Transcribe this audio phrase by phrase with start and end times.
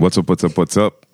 [0.00, 1.04] What's up, what's up, what's up?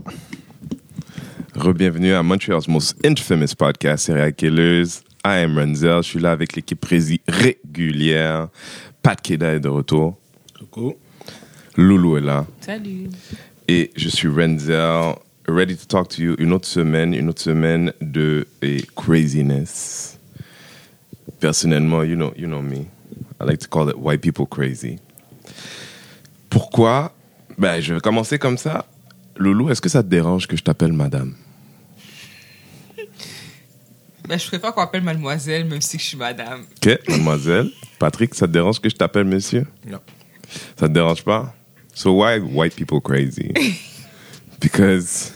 [1.57, 5.03] Rebienvenue à Montreal's most infamous podcast, Serial Killers.
[5.25, 6.05] I am Renzel.
[6.05, 6.85] Je suis là avec l'équipe
[7.27, 8.49] régulière.
[9.03, 10.17] Pat Keda est de retour.
[10.57, 10.95] Coucou.
[11.77, 12.47] Loulou est là.
[12.61, 13.09] Salut.
[13.67, 15.17] Et je suis Renzel.
[15.49, 16.37] Ready to talk to you.
[16.39, 20.17] Une autre semaine, une autre semaine de eh, craziness.
[21.41, 22.87] Personnellement, you know, you know me.
[23.41, 25.01] I like to call it white people crazy.
[26.49, 27.16] Pourquoi?
[27.59, 28.85] Ben, je vais commencer comme ça.
[29.37, 31.35] Loulou, est-ce que ça te dérange que je t'appelle madame?
[34.29, 36.65] Ben, je préfère qu'on appelle mademoiselle, même si je suis madame.
[36.85, 37.71] Ok, mademoiselle.
[37.99, 39.67] Patrick, ça te dérange que je t'appelle monsieur?
[39.87, 40.01] Non.
[40.79, 41.55] Ça te dérange pas?
[41.95, 43.53] So why white people crazy?
[44.61, 45.33] Because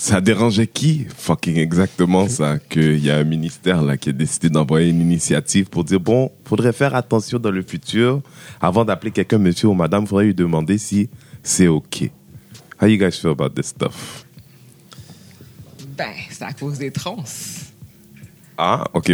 [0.00, 1.08] ça dérangeait qui?
[1.16, 2.60] Fucking exactement ça.
[2.60, 6.30] Qu'il y a un ministère là qui a décidé d'envoyer une initiative pour dire bon,
[6.44, 8.22] faudrait faire attention dans le futur.
[8.60, 11.10] Avant d'appeler quelqu'un monsieur ou madame, faudrait lui demander si
[11.42, 12.12] c'est ok.
[12.80, 14.24] How you guys feel about this stuff?
[15.96, 17.24] Ben, c'est à cause des trans.
[18.56, 19.12] Ah, ok.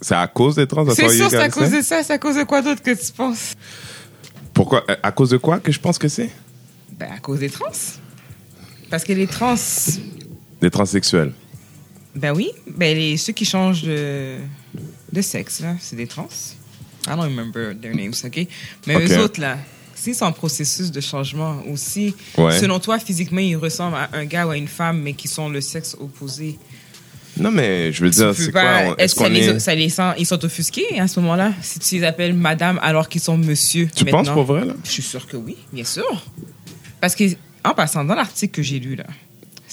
[0.00, 0.86] C'est à cause des trans?
[0.94, 2.02] C'est sûr, c'est à cause de ça.
[2.02, 3.52] C'est à cause de quoi d'autre que tu penses?
[4.54, 4.82] Pourquoi?
[5.02, 6.30] À cause de quoi que je pense que c'est?
[6.98, 7.66] Ben, à cause des trans.
[8.88, 9.56] Parce que les trans,
[10.62, 11.32] Des transsexuels.
[12.14, 14.36] ben oui, ben les, ceux qui changent de,
[15.12, 16.28] de sexe, là, c'est des trans.
[17.06, 18.46] I don't remember their names, OK?
[18.86, 19.10] Mais Ok.
[19.10, 19.58] eux autres, là,
[19.96, 22.56] s'ils sont en processus de changement, ou si, Ouais.
[22.60, 25.48] selon toi, physiquement, ils ressemblent à un gars ou à une femme, mais qui sont
[25.48, 26.56] le sexe opposé,
[27.36, 28.94] Non, mais je veux dire, c'est quoi?
[28.98, 29.58] Est-ce ça qu'on les, est.
[29.58, 33.08] ça les sent, ils sont offusqués à ce moment-là si tu les appelles madame alors
[33.08, 34.34] qu'ils sont monsieur Tu penses maintenant?
[34.34, 34.74] pour vrai, là?
[34.84, 36.24] Je suis sûre que oui, bien sûr.
[37.00, 37.24] Parce que,
[37.64, 39.06] en passant, dans l'article que j'ai lu, là,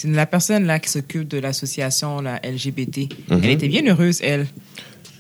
[0.02, 3.10] c'est la personne là qui s'occupe de l'association là, LGBT.
[3.30, 3.42] Mhm.
[3.44, 4.48] Elle était bien heureuse, elle,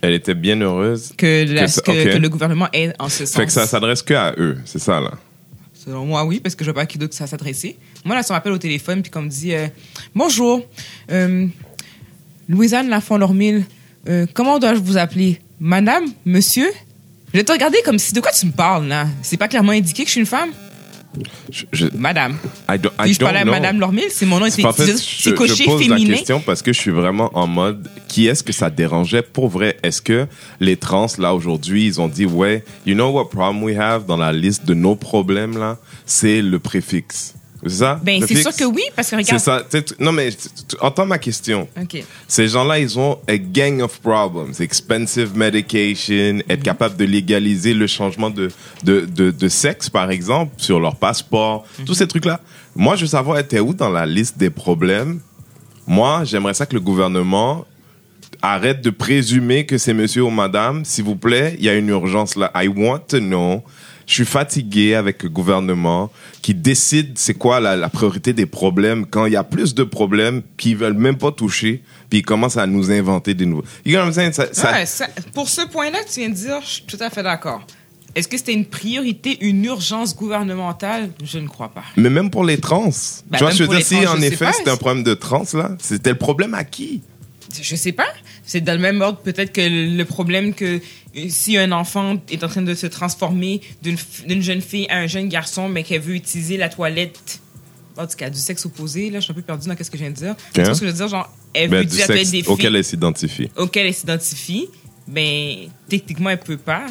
[0.01, 1.11] Elle était bien heureuse.
[1.17, 2.13] que, la- Que ça- que, ok.
[2.13, 3.35] que le gouvernement aide en ce sens.
[3.35, 5.11] Fait que ça s'adresse que à eux, c'est ça, là.
[5.73, 7.75] Selon moi, oui, parce que je vois pas à qui d'autre ça s'adressait.
[8.05, 9.67] Moi, là, ça m'appelle au téléphone, puis qu'on me dit euh,
[10.15, 10.61] Bonjour,
[11.11, 11.47] euh,
[12.47, 13.63] Louisanne Lafont-Lormille,
[14.07, 15.39] euh, comment dois-je vous appeler?
[15.59, 16.05] Madame?
[16.25, 16.67] Monsieur?
[17.33, 18.13] Je vais te regarder comme si.
[18.13, 19.07] De quoi tu me parles, là?
[19.21, 20.49] C'est pas clairement indiqué que je suis une femme?
[21.51, 22.37] Je, je, Madame.
[22.69, 23.51] I don't, I Puis je parlais à know.
[23.51, 26.09] Madame Lormille, c'est mon nom, C'est fait, c'est- je, coché pose féminin.
[26.11, 29.23] la question parce que je suis vraiment en mode qui est-ce que ça dérangeait?
[29.23, 30.27] Pour vrai Est-ce que
[30.59, 34.17] les trans là aujourd'hui ils ont dit ouais you know what problem we have dans
[34.17, 35.77] la liste de nos problèmes là?
[36.05, 37.33] C'est le préfixe
[37.63, 39.39] c'est ça Ben, c'est sûr que oui, parce que c'est regarde.
[39.39, 42.03] ça sais, tu- non mais tu- entends ma question OK.
[42.27, 44.53] Ces gens-là, ils ont a gang of problems.
[44.59, 48.49] Expensive medication, être capable de légaliser le changement de,
[48.83, 52.39] de, de, de sexe, par exemple, sur leur passeport, tous ces trucs-là.
[52.75, 55.19] Moi, je veux savoir, était où dans la liste des problèmes?
[55.87, 57.65] Moi, j'aimerais ça que le gouvernement
[58.41, 60.85] arrête de présumer que c'est monsieur ou madame.
[60.85, 62.51] S'il vous plaît, il y a une urgence là.
[62.55, 63.63] I want to know.
[64.09, 66.09] Je suis fatigué avec le gouvernement
[66.41, 69.83] qui décide c'est quoi la, la priorité des problèmes quand il y a plus de
[69.83, 73.63] problèmes puis ils veulent même pas toucher puis ils commencent à nous inventer des nouveaux.
[73.85, 74.33] You know what I'm saying?
[74.33, 77.11] Ça- ça- Ouais, ça- pour ce point-là tu viens de dire, je suis tout à
[77.11, 77.61] fait d'accord.
[78.15, 81.11] Est-ce que c'était une priorité, une urgence gouvernementale?
[81.23, 81.83] Je ne crois pas.
[81.95, 82.85] Mais même pour les trans.
[83.29, 85.43] Ben, tu vois, je veux dire, si trans, en effet c'était un problème de trans
[85.53, 87.03] là, c'était le problème à qui?
[87.61, 88.07] Je sais pas.
[88.43, 90.79] C'est dans le même ordre peut-être que le problème que
[91.15, 95.07] euh, si un enfant est en train de se transformer d'une jeune fille à un
[95.07, 97.39] jeune garçon, mais qu'elle veut utiliser la toilette,
[97.97, 99.97] en tout cas du sexe opposé, là, je suis un peu perdue dans ce que
[99.97, 100.35] je viens de dire.
[100.53, 102.31] Tu vois ce que je veux dire, genre, elle veut Ben, du utiliser la toilette
[102.31, 103.49] des filles auquel elle s'identifie.
[103.57, 104.67] auquel elle s'identifie,
[105.07, 105.55] ben
[105.87, 106.85] techniquement elle peut pas.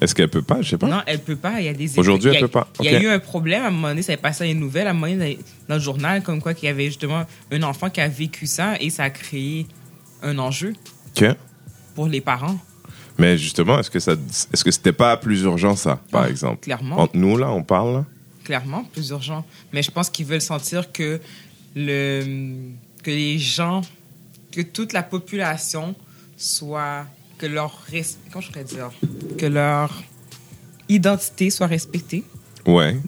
[0.00, 0.60] Est-ce qu'elle peut pas?
[0.62, 0.88] Je sais pas.
[0.88, 1.60] Non, elle peut pas.
[1.60, 2.68] Il y a des Aujourd'hui, y a- elle peut pas.
[2.80, 4.58] Il y a eu un problème à un moment donné, ça avait passé à une
[4.60, 7.62] nouvelle, à un moment donné dans le journal, comme quoi qu'il y avait justement un
[7.62, 9.66] enfant qui a vécu ça et ça a créé
[10.22, 10.74] un enjeu
[11.16, 11.24] OK.
[11.94, 12.58] pour les parents.
[13.18, 14.12] Mais justement, est-ce que ça,
[14.52, 16.60] est-ce que c'était pas plus urgent ça, par Ah, exemple?
[16.60, 16.98] clairement.
[16.98, 18.04] Entre nous là, on parle.
[18.44, 19.44] Clairement plus urgent.
[19.72, 21.20] Mais je pense qu'ils veulent sentir que
[21.76, 22.70] le
[23.02, 23.82] que les gens,
[24.52, 25.94] que toute la population
[26.36, 27.06] soit
[27.38, 27.80] que leur
[28.30, 28.90] comment je pourrais dire?
[29.38, 30.02] Que leur
[30.88, 32.24] identité soit respectée.
[32.66, 32.98] Ouais.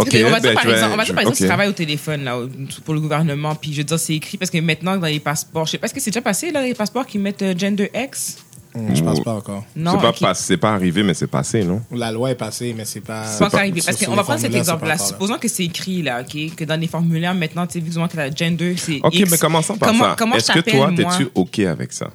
[0.00, 0.08] Ok.
[0.10, 1.34] Parce que on va dire ben, par vais- exemple, on va dire je- par exemple,
[1.36, 1.38] ok.
[1.42, 2.38] tu travailles au téléphone là,
[2.84, 5.66] pour le gouvernement, puis je veux dire c'est écrit parce que maintenant dans les passeports,
[5.66, 7.90] je sais pas est-ce que c'est déjà passé là les passeports qui mettent euh, gender
[7.94, 8.38] X?
[8.72, 9.64] Hum, Je pense pas encore.
[9.74, 10.20] Non, C'est pas, ok.
[10.20, 11.82] passé- c'est pas arrivé, mais c'est passé, non?
[11.90, 13.24] La loi est passée, mais c'est pas.
[13.26, 13.82] C'est pas encore pas- arrivé.
[13.84, 14.96] Parce qu'on va prendre cet exemple-là.
[14.96, 15.02] pas.
[15.04, 16.54] Supposons que c'est écrit, là, OK?
[16.54, 19.00] Que dans les formulaires, maintenant, tu sais, visiblement que la gender, c'est.
[19.02, 19.28] Ok, X.
[19.32, 20.14] mais commençons par comment, ça.
[20.16, 22.10] Comment Est-ce que toi, t'es-tu ok avec ça?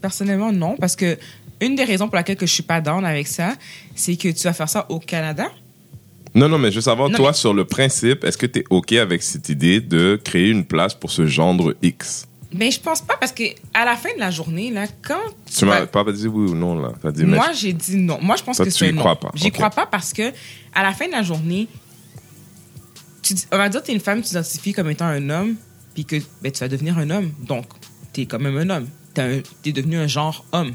[0.00, 0.76] Personnellement, non.
[0.78, 1.18] Parce que
[1.60, 3.54] une des raisons pour laquelle que je suis pas down avec ça,
[3.96, 5.48] c'est que tu vas faire ça au Canada.
[6.38, 8.60] Non, non, mais je veux savoir, Non, toi, mais- sur le principe, est-ce que tu
[8.60, 12.26] es OK avec cette idée de créer une place pour ce genre X?
[12.52, 13.42] Mais je pense pas parce que
[13.74, 15.20] à la fin de la journée, là, quand
[15.54, 16.92] Tu m'as vas- pas dit oui ou non, là?
[17.02, 18.18] T'as dit, mais Moi, j'ai dit non.
[18.22, 19.00] Moi, je pense Toi, que c'est non.
[19.00, 19.30] crois pas.
[19.34, 19.52] J'y Ok.
[19.54, 20.32] crois pas parce que
[20.74, 21.68] à la fin de la journée,
[23.22, 25.56] tu, on va dire que tu es une femme, tu t'identifies comme étant un homme,
[25.94, 27.32] puis que ben, tu vas devenir un homme.
[27.46, 27.66] Donc,
[28.14, 28.86] tu es quand même un homme.
[29.14, 29.20] Tu
[29.70, 30.72] es devenu un genre homme.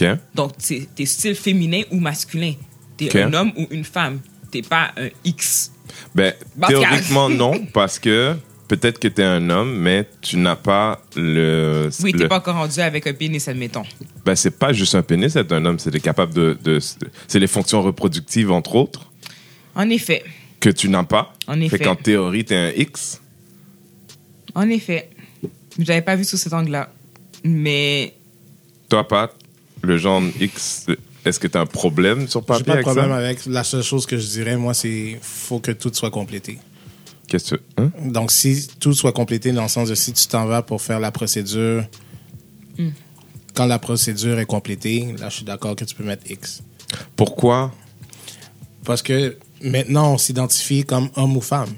[0.00, 0.06] OK.
[0.34, 2.54] Donc, tu es style féminin ou masculin.
[2.96, 4.20] Tu es un homme ou une femme.
[4.50, 5.72] Tu pas un X.
[6.14, 6.32] Ben,
[6.66, 8.34] théoriquement, non, parce que
[8.68, 11.90] peut-être que tu es un homme, mais tu n'as pas le.
[12.02, 13.82] Oui, tu le- pas encore rendu avec un pénis, admettons.
[14.24, 15.78] Ben, c'est pas juste un pénis, c'est un homme.
[15.78, 16.56] C'est capable de.
[16.62, 16.78] de-
[17.26, 19.10] c'est les fonctions reproductives, entre autres,
[19.74, 20.22] En effet.
[20.60, 21.34] que tu n'as pas.
[21.46, 21.78] En effet.
[21.78, 23.20] Fait qu'en théorie, tu es un X.
[24.54, 25.10] En effet.
[25.78, 26.90] Je n'avais pas vu sous cet angle-là.
[27.44, 28.14] Mais
[28.88, 29.32] Toi, Pat,
[29.82, 30.86] le genre X,
[31.24, 33.16] est-ce que tu as un problème sur J'ai papier pas de problème ça?
[33.16, 33.46] avec.
[33.46, 36.58] La seule chose que je dirais, moi, c'est faut que tout soit complété.
[37.26, 37.62] Qu'est-ce que tu.
[37.76, 37.90] Hein?
[38.06, 41.00] Donc, si tout soit complété dans le sens de si tu t'en vas pour faire
[41.00, 41.84] la procédure,
[42.78, 42.90] Hmm.
[43.54, 46.62] quand la procédure est complétée, là, je suis d'accord que tu peux mettre X.
[47.16, 47.72] Pourquoi?
[48.84, 51.70] Parce que maintenant, on s'identifie comme homme ou femme.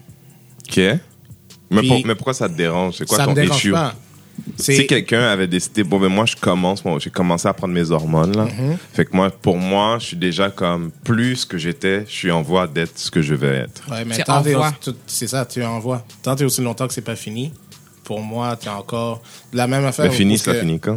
[0.68, 0.76] OK.
[0.76, 1.00] Mais,
[1.80, 2.96] Puis- pour- mais pourquoi ça te dérange?
[2.98, 3.72] C'est quoi ça ton me dérange issue?
[3.72, 3.94] pas.
[4.56, 7.74] Si C'est quelqu'un avait décidé, bon, ben moi, je commence, moi, j'ai commencé à prendre
[7.74, 8.44] mes hormones, là.
[8.44, 8.76] Mhm.
[8.92, 12.42] Fait que moi, pour moi, je suis déjà comme plus que j'étais, je suis en
[12.42, 13.82] voie d'être ce que je vais être.
[13.90, 14.14] Ouais, mais
[15.06, 16.04] c'est ça, tu envoies.
[16.22, 17.52] Tant t'es aussi longtemps que c'est pas fini,
[18.04, 19.22] pour moi, tu encore
[19.52, 20.06] la même affaire.
[20.06, 20.96] Mais fini, ça que- finit quand?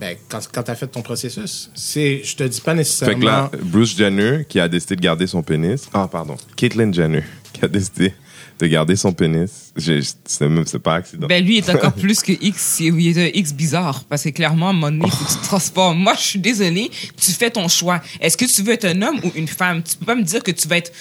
[0.00, 1.70] Ben, quand, quand tu as fait ton processus.
[1.74, 3.18] C'est, je te dis pas Fait nécessairement.
[3.18, 5.88] que là, Bruce Jenner, qui a décidé de garder son pénis.
[5.92, 6.36] Ah, pardon.
[6.54, 8.14] Caitlyn Jenner, qui a décidé
[8.58, 9.72] de garder son pénis.
[9.76, 11.26] C'est même, c'est pas accident.
[11.26, 12.80] ben, lui est encore plus que X.
[12.80, 14.04] Il est un X bizarre.
[14.08, 15.98] Parce que clairement, à un moment donné, que tu te transformes.
[15.98, 16.90] Moi, je suis désolée.
[17.20, 18.00] Tu fais ton choix.
[18.20, 19.82] Est-ce que tu veux être un homme ou une femme?
[19.82, 20.92] Tu peux pas me dire que tu vas être.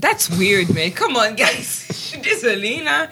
[0.00, 0.90] That's weird, man.
[0.92, 1.46] Come on, guys.
[1.88, 3.08] Je suis désolée, là.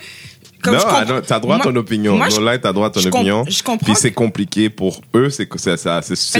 [0.63, 2.17] Comme non, ah t'as droit à Moi- ton opinion.
[2.17, 3.45] moi, là, t'as droit à ton je opinion.
[3.47, 5.85] je comprends Puis que- c'est compliqué pour eux, c'est que c'est c'est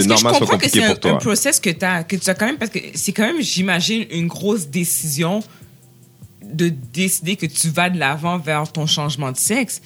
[0.01, 1.11] que normal que ce soit comprends que compliqué c'est pour un, toi.
[1.11, 4.03] un process que, t'as- que tu as quand même, parce que c'est quand même, j'imagine,
[4.09, 5.43] une grosse décision
[6.53, 9.81] de décider que tu vas de l'avant vers ton changement de sexe.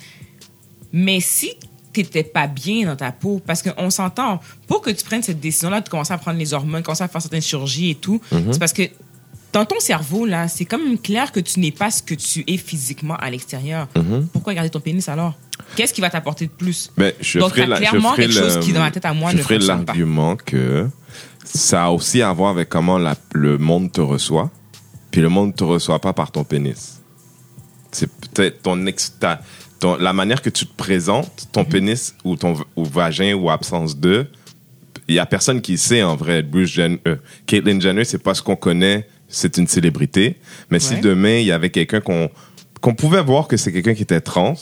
[0.91, 1.51] Mais si
[1.93, 5.81] t'étais pas bien dans ta peau, parce qu'on s'entend, pour que tu prennes cette décision-là
[5.81, 8.53] de commencer à prendre les hormones, commencer à faire certaines chirurgies et tout, Mhm.
[8.53, 8.83] c'est parce que
[9.51, 12.43] dans ton cerveau, là, c'est quand même clair que tu n'es pas ce que tu
[12.47, 13.87] es physiquement à l'extérieur.
[13.95, 14.27] Mhm.
[14.31, 15.33] Pourquoi garder ton pénis alors?
[15.75, 16.91] Qu'est-ce qui va t'apporter de plus?
[16.97, 19.05] Ben, je Donc, ferai la- je clairement ferai quelque le- chose qui, dans ma tête
[19.05, 19.65] à moi, je ne ferai pas.
[19.65, 20.87] l'argument que
[21.43, 24.51] ça a aussi à voir avec comment la- le monde te reçoit,
[25.11, 27.01] puis le monde te reçoit pas par ton pénis.
[27.91, 29.41] C'est peut-être ton, ex- ta-
[29.79, 31.69] ton- la manière que tu te présentes, ton Mhm.
[31.69, 34.27] pénis ou ton ou vagin ou absence de,
[35.07, 36.43] il y a personne qui sait en vrai.
[36.43, 37.15] Bruce Jenner, euh,
[37.47, 40.35] Caitlyn Jenner, c'est pas ce qu'on connaît, c'est une célébrité.
[40.69, 42.29] Mais si demain il y avait quelqu'un qu'on
[42.81, 44.53] qu'on pouvait voir que c'est quelqu'un qui était trans,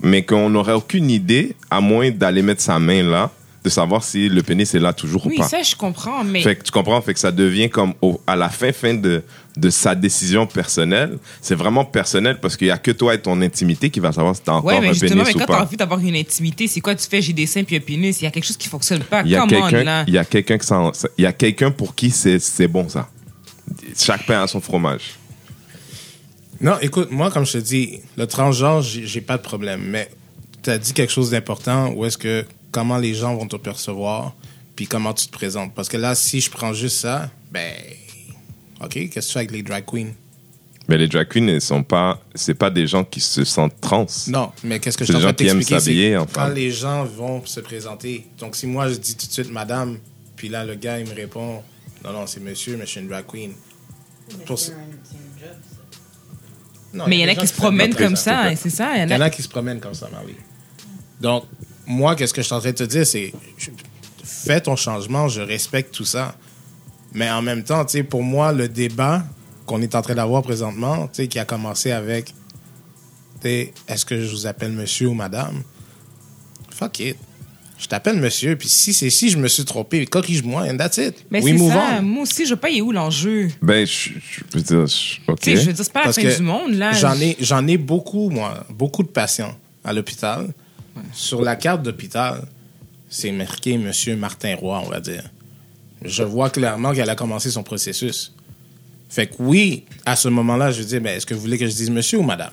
[0.00, 3.32] mais qu'on n'aurait aucune idée, à moins d'aller mettre sa main là,
[3.64, 5.48] de savoir si le pénis est là toujours Oui, ou pas.
[5.48, 6.40] ça, je comprends, mais...
[6.42, 9.24] Fait que tu comprends, fait que ça devient comme au- à la fin, fin de,
[9.56, 11.18] de sa décision personnelle.
[11.40, 14.34] C'est vraiment personnel parce qu'il y a que toi et ton intimité qui va savoir
[14.34, 15.62] si t'as encore Ouais, mais un pénis mais ou quand t'as pas.
[15.62, 17.22] envie d'avoir une intimité, c'est quoi tu fais?
[17.22, 18.20] J'ai des seins puis un pénis.
[18.20, 19.22] Il y a quelque chose qui fonctionne pas.
[19.24, 21.32] Il y a Come on, quelqu'un, il y a quelqu'un qui s'en- il y a
[21.32, 23.08] quelqu'un pour qui c'est, c'est bon ça.
[23.96, 25.14] Chaque pain a son fromage.
[26.60, 29.82] Non, écoute, moi, comme je te dis, le transgenre, j'ai pas de problème.
[29.86, 30.10] Mais
[30.62, 34.32] tu as dit quelque chose d'important où est-ce que comment les gens vont te percevoir,
[34.76, 35.74] puis comment tu te présentes.
[35.74, 37.72] Parce que là, si je prends juste ça, ben,
[38.84, 40.12] OK, qu'est-ce que tu fais avec les drag queens?
[40.88, 44.06] Mais les drag queens, elles sont pas, c'est pas des gens qui se sentent trans.
[44.28, 46.48] Non, mais qu'est-ce que je C'est suis en des train de t'expliquer, enfin.
[46.48, 49.98] quand les gens vont se présenter, donc si moi je dis tout de suite madame,
[50.36, 51.62] puis là le gars il me répond
[52.04, 53.52] non non c'est monsieur mais je suis une drag queen.
[54.46, 54.72] Pour ce-
[56.92, 58.92] Non, Mais il y en a qui se promènent comme ça, et c'est ça.
[58.96, 59.30] Il y en a...
[59.30, 60.36] qui se promènent comme ça, Marie.
[61.20, 61.44] Donc,
[61.86, 63.32] moi, qu'est-ce que je suis en train de te dire, c'est
[64.22, 66.36] fais ton changement, je respecte tout ça.
[67.14, 69.24] Mais en même temps, tu sais, pour moi, le débat
[69.66, 72.32] qu'on est en train d'avoir présentement, tu sais, qui a commencé avec tu
[73.42, 75.62] sais, est-ce que je vous appelle monsieur ou madame?
[76.70, 77.16] Fuck it.
[77.78, 81.24] Je t'appelle monsieur, puis si c'est si je me suis trompé, corrige-moi, and that's it.
[81.30, 81.98] Mais We c'est move ça.
[81.98, 82.02] on.
[82.02, 83.48] Moi aussi, je veux pas, il est où l'enjeu?
[83.60, 85.40] Ben, je, je veux dire, je- ok.
[85.40, 86.92] Tu sais, je veux dire, c'est pas la Parce fin du monde, là.
[86.92, 89.54] J'en ai, j'en ai beaucoup, moi, beaucoup de patients
[89.84, 90.48] à l'hôpital.
[91.12, 92.44] Sur la carte d'hôpital,
[93.10, 95.24] c'est marqué Monsieur Martin Roy, on va dire.
[96.04, 98.32] Je vois clairement qu'elle a commencé son processus.
[99.08, 101.74] Fait que oui, à ce moment-là, je dis, ben, est-ce que vous voulez que je
[101.74, 102.52] dise monsieur ou madame?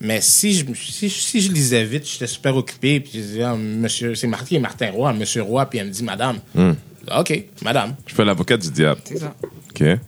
[0.00, 3.56] Mais si je, si, si je lisais vite, j'étais super occupé, puis je disais, ah,
[3.56, 6.38] monsieur, c'est marqué Martin Roy, monsieur Roy, puis elle me dit madame.
[6.54, 6.72] Hmm.
[7.18, 7.94] OK, madame.
[8.06, 9.00] Je fais l'avocat du diable.
[9.04, 9.34] C'est ça.
[9.70, 9.80] OK.
[9.80, 9.98] Elle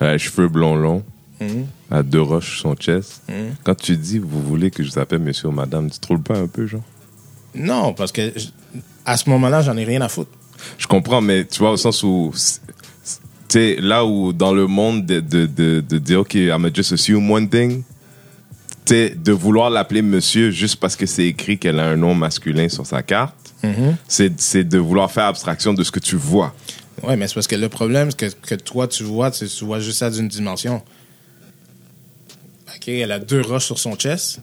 [0.00, 1.04] a les cheveux blonds longs.
[1.90, 3.22] À deux roches son chest.
[3.28, 3.54] Mhm.
[3.64, 6.20] Quand tu dis, vous voulez que je vous appelle monsieur ou madame, tu te trouves
[6.20, 6.82] pas un peu, genre?
[7.54, 8.48] Non, parce que je-
[9.06, 10.30] à ce moment-là, j'en ai rien à foutre.
[10.78, 12.32] Je comprends, mais tu vois, au sens où.
[12.32, 16.92] Tu sais, là où dans le monde de, de, de, de dire, OK, I'm just
[16.92, 17.82] assume one thing,
[18.84, 22.14] tu sais, de vouloir l'appeler monsieur juste parce que c'est écrit qu'elle a un nom
[22.14, 23.54] masculin sur sa carte,
[24.06, 26.54] c'est c'est de vouloir faire abstraction de ce que tu vois.
[27.02, 29.64] Ouais, mais c'est parce que le problème, c'est que, que toi, tu vois, que tu
[29.64, 30.82] vois juste ça d'une dimension.
[32.68, 34.40] OK, elle a deux roches sur son chest.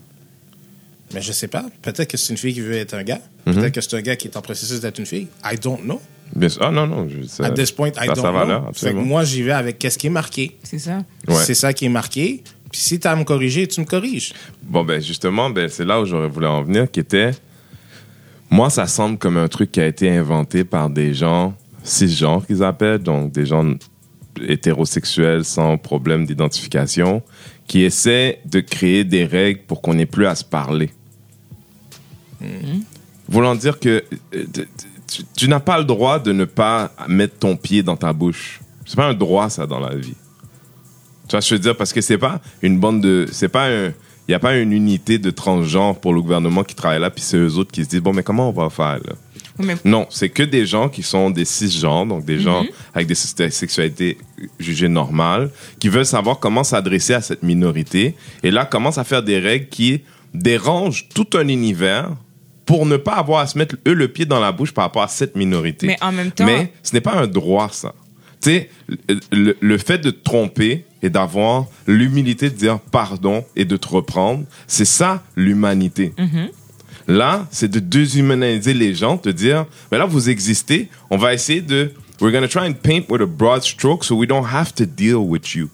[1.13, 1.65] Mais je sais pas.
[1.81, 3.21] Peut-être que c'est une fille qui veut être un gars.
[3.45, 5.27] Peut-être que c'est un gars qui est en processus d'être une fille.
[5.45, 6.01] I don't know.
[6.59, 7.07] Ah non, non.
[7.27, 8.33] Ça, At this point, I don't know.
[8.33, 9.01] valeur, Fait que absolument.
[9.03, 10.57] moi, j'y vais avec qu'est-ce qui est marqué.
[10.63, 10.97] C'est ça.
[11.27, 11.35] Ouais.
[11.35, 12.43] C'est ça qui est marqué.
[12.69, 14.33] Puis si tu as à me corriger, tu me corriges.
[14.61, 17.31] Bon, ben justement, ben, c'est là où j'aurais voulu en venir, qui était...
[18.49, 22.63] Moi, ça semble comme un truc qui a été inventé par des gens cisgenres qu'ils
[22.63, 23.73] appellent, donc des gens
[24.45, 27.23] hétérosexuels sans problème d'identification,
[27.67, 30.89] qui essaient de créer des règles pour qu'on n'ait plus à se parler.
[33.29, 34.03] Voulant dire que
[34.33, 34.45] euh,
[35.35, 38.61] tu, n'as pas le droit de ne pas mettre ton pied dans ta bouche.
[38.85, 40.13] C'est pas un droit, ça, dans la vie.
[41.27, 43.27] Tu vois, je veux dire, parce que c'est pas une bande de.
[43.31, 43.87] C'est pas un.
[44.29, 47.23] Il n'y a pas une unité de transgenres pour le gouvernement qui travaille là, puis
[47.23, 49.13] c'est eux autres qui se disent bon, mais comment on va faire là?
[49.59, 52.63] Mais Non, c'est que des gens qui sont des cisgenres, donc des gens
[52.93, 54.17] avec des se- sexualités
[54.59, 59.23] jugées normales, qui veulent savoir comment s'adresser à cette minorité, et là commencent à faire
[59.23, 60.01] des règles qui
[60.33, 62.11] dérangent tout un univers
[62.67, 65.01] pour ne pas avoir à se mettre eux le pied dans la bouche par rapport
[65.01, 65.87] à cette minorité.
[65.87, 67.95] Mais en même temps- Mais ce n'est pas un droit, ça.
[68.41, 68.69] Tu sais,
[69.31, 73.87] le, le- fait de te tromper et d'avoir l'humilité de dire pardon et de te
[73.87, 76.13] reprendre, c'est ça l'humanité.
[77.07, 81.61] Là, c'est de déshumaniser les gens, de dire, mais là, vous existez, on va essayer
[81.61, 84.73] de, we're going to try and paint with a broad stroke so we don't have
[84.73, 85.69] to deal with you.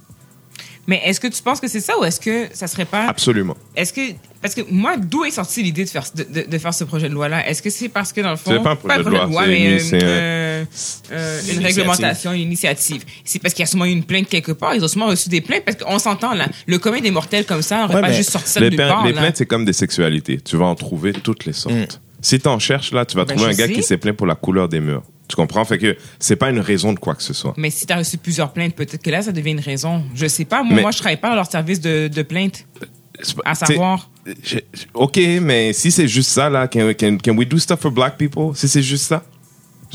[0.86, 3.06] Mais est-ce que tu penses que c'est ça ou est-ce que ça serait pas.
[3.08, 3.56] Absolument.
[3.75, 4.02] Est-ce que.
[4.42, 7.08] Parce que moi, d'où est sortie l'idée de faire, de, de- de faire ce projet
[7.08, 7.48] de loi-là?
[7.48, 8.52] Est-ce que c'est parce que dans le fond.
[8.52, 10.66] C'est pas un projet de loi, c'est mais une- euh, euh,
[11.13, 13.04] euh, une réglementation, une initiative.
[13.24, 14.75] C'est parce qu'il y a sûrement eu une plainte quelque part.
[14.75, 16.48] Ils ont sûrement reçu des plaintes parce qu'on s'entend là.
[16.68, 18.78] Le commun des mortels comme ça n'aurait Ouais, pas juste sorti ça Les, de nulle
[18.78, 19.06] plaintes- part.
[19.06, 19.22] les là.
[19.22, 20.42] plaintes, c'est comme des sexualités.
[20.42, 22.02] Tu vas en trouver toutes les sortes.
[22.22, 23.74] Si tu en cherches, là, tu vas Ben, trouver un gars sais.
[23.74, 25.04] qui s'est plaint pour la couleur des murs.
[25.27, 25.63] Tu comprends?
[25.65, 27.53] Fait que c'est pas une raison de quoi que ce soit.
[27.58, 30.03] Mais si tu as reçu plusieurs plaintes, peut-être que là, ça devient une raison.
[30.15, 30.63] Je sais pas.
[30.63, 32.65] Moi, Mais- moi je travaille pas à leur service de, de plainte.
[32.77, 34.10] Pas- À savoir.
[34.44, 34.58] je-
[34.94, 38.18] OK, mais si c'est juste ça, là, can, can, can we do stuff for black
[38.18, 38.51] people?
[38.56, 39.24] Si c'est juste ça?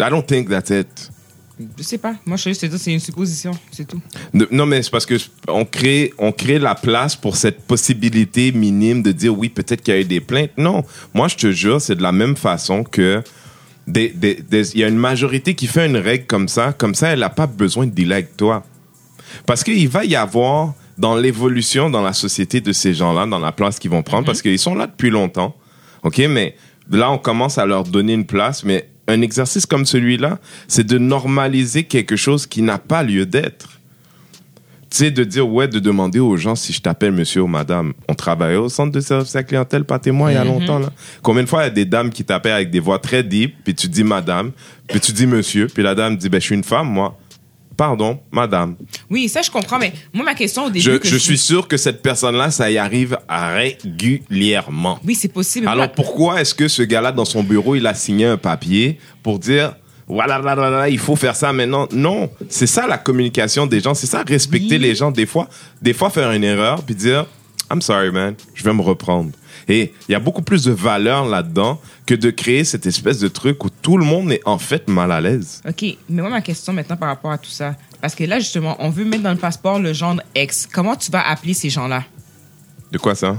[0.00, 1.10] I don't think that's it.
[1.76, 2.14] Je sais pas.
[2.24, 3.50] Moi, je sais juste c'est une supposition.
[3.72, 4.00] C'est tout.
[4.32, 5.16] Non, mais c'est parce que
[5.48, 9.92] on crée, on crée la place pour cette possibilité minime de dire oui, peut-être qu'il
[9.92, 10.52] y a eu des plaintes.
[10.56, 13.22] Non, moi je te jure, c'est de la même façon que
[13.88, 16.94] des- des- des- il y a une majorité qui fait une règle comme ça, comme
[16.94, 18.62] ça, elle n'a pas besoin de dealer avec toi.
[19.46, 23.52] Parce qu'il va y avoir dans l'évolution dans la société de ces gens-là, dans la
[23.52, 25.54] place qu'ils vont prendre, parce qu'ils sont là depuis longtemps.
[26.02, 26.54] OK, mais
[26.90, 30.98] là, on commence à leur donner une place, mais un exercice comme celui-là, c'est de
[30.98, 33.77] normaliser quelque chose qui n'a pas lieu d'être.
[34.90, 37.92] Tu sais, de dire, ouais, de demander aux gens si je t'appelle monsieur ou madame.
[38.08, 40.90] On travaillait au centre de service à clientèle, pas témoin, il y a longtemps, là.
[41.22, 43.54] Combien de fois il y a des dames qui t'appellent avec des voix très deep,
[43.64, 44.52] puis tu dis madame,
[44.88, 47.18] puis tu dis monsieur, puis la dame dit, ben, je suis une femme, moi.
[47.76, 48.74] Pardon, madame.
[49.08, 49.78] Oui, ça, je comprends.
[49.78, 50.80] Mais moi, ma question au début.
[50.80, 54.98] Je, que je suis sûr que cette personne-là, ça y arrive régulièrement.
[55.06, 55.68] Oui, c'est possible.
[55.68, 59.38] Alors pourquoi est-ce que ce gars-là, dans son bureau, il a signé un papier pour
[59.38, 59.76] dire
[60.08, 63.80] voilà, là, là, là, il faut faire ça maintenant Non, c'est ça la communication des
[63.80, 64.78] gens, c'est ça respecter Oui.
[64.82, 65.10] les gens.
[65.10, 65.48] Des fois,
[65.82, 67.26] des fois faire une erreur puis dire
[67.70, 69.30] I'm sorry man, je vais me reprendre.
[69.68, 73.28] Et il y a beaucoup plus de valeur là-dedans que de créer cette espèce de
[73.28, 75.60] truc où tout le monde est en fait mal à l'aise.
[75.68, 78.76] OK, mais moi, ma question maintenant par rapport à tout ça, parce que là, justement,
[78.78, 80.66] on veut mettre dans le passeport le genre X.
[80.72, 82.04] Comment tu vas appeler ces gens-là?
[82.90, 83.36] De quoi ça?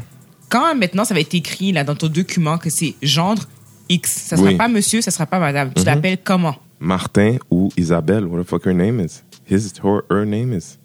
[0.50, 3.44] Quand maintenant, ça va être écrit là, dans ton document que c'est gendre
[3.90, 4.56] X, ça sera Oui.
[4.56, 5.74] pas monsieur, ça sera pas madame.
[5.76, 6.56] Tu l'appelles comment?
[6.80, 9.22] Martin ou Isabelle, what the fuck her name is?
[9.50, 10.78] His, her, her name is.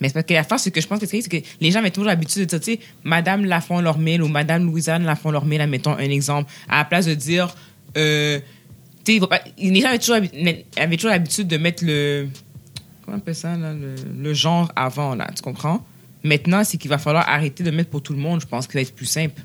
[0.00, 1.70] Mais c'est parce que la face, ce que je pense que c'est, c'est que les
[1.70, 5.92] gens mettent toujours l'habitude de dire, tu sais, Madame Lafont-Lormel ou Madame Louisanne Lafont-Lormel, mettons
[5.92, 7.54] un exemple, à la place de dire,
[7.96, 8.40] euh,
[9.04, 10.16] tu sais, les gens avaient toujours,
[10.76, 12.26] avaient toujours l'habitude de mettre le,
[13.04, 15.86] comment on appelle ça, là, le, le genre avant, là, tu comprends?
[16.24, 18.72] Maintenant, c'est qu'il va falloir arrêter de mettre pour tout le monde, je pense que
[18.72, 19.40] ça va être plus simple.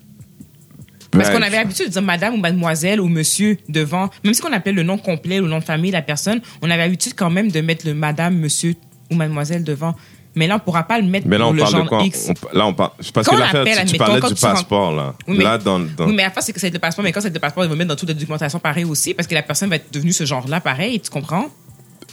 [1.11, 4.51] Parce qu'on avait l'habitude de dire madame ou mademoiselle ou monsieur devant, même si on
[4.53, 7.13] appelait le nom complet ou le nom de famille de la personne, on avait l'habitude
[7.15, 8.75] quand même de mettre le madame, monsieur
[9.11, 9.95] ou mademoiselle devant.
[10.35, 11.87] Mais là, on pourra pas le mettre Mais là, pour on le parle de genre
[11.87, 12.03] quoi?
[12.03, 12.29] X.
[12.29, 12.91] On- Là, on parle.
[13.11, 15.15] Parce Quand que l'affaire, tu, tu parlais du passeport, là.
[15.27, 15.79] Oui, mais- Là, dans.
[15.79, 17.75] dans- Oui, mais c'est que c'est le passeport, mais quand c'est le passeport, ils vont
[17.75, 20.25] mettre dans toute la documentation pareil aussi, parce que la personne va être devenue ce
[20.25, 21.47] genre-là pareil, tu comprends?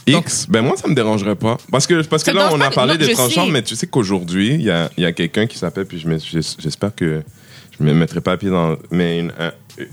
[0.07, 1.57] X, ben moi, ça me dérangerait pas.
[1.71, 3.47] Parce que, parce que là, on a parlé des sais.
[3.51, 6.03] mais tu sais qu'aujourd'hui, il y a, y a quelqu'un qui s'appelle, puis
[6.59, 7.23] j'espère que
[7.79, 8.77] je me mettrai pas à pied dans.
[8.91, 9.31] Mais une.
[9.39, 9.85] un- euh,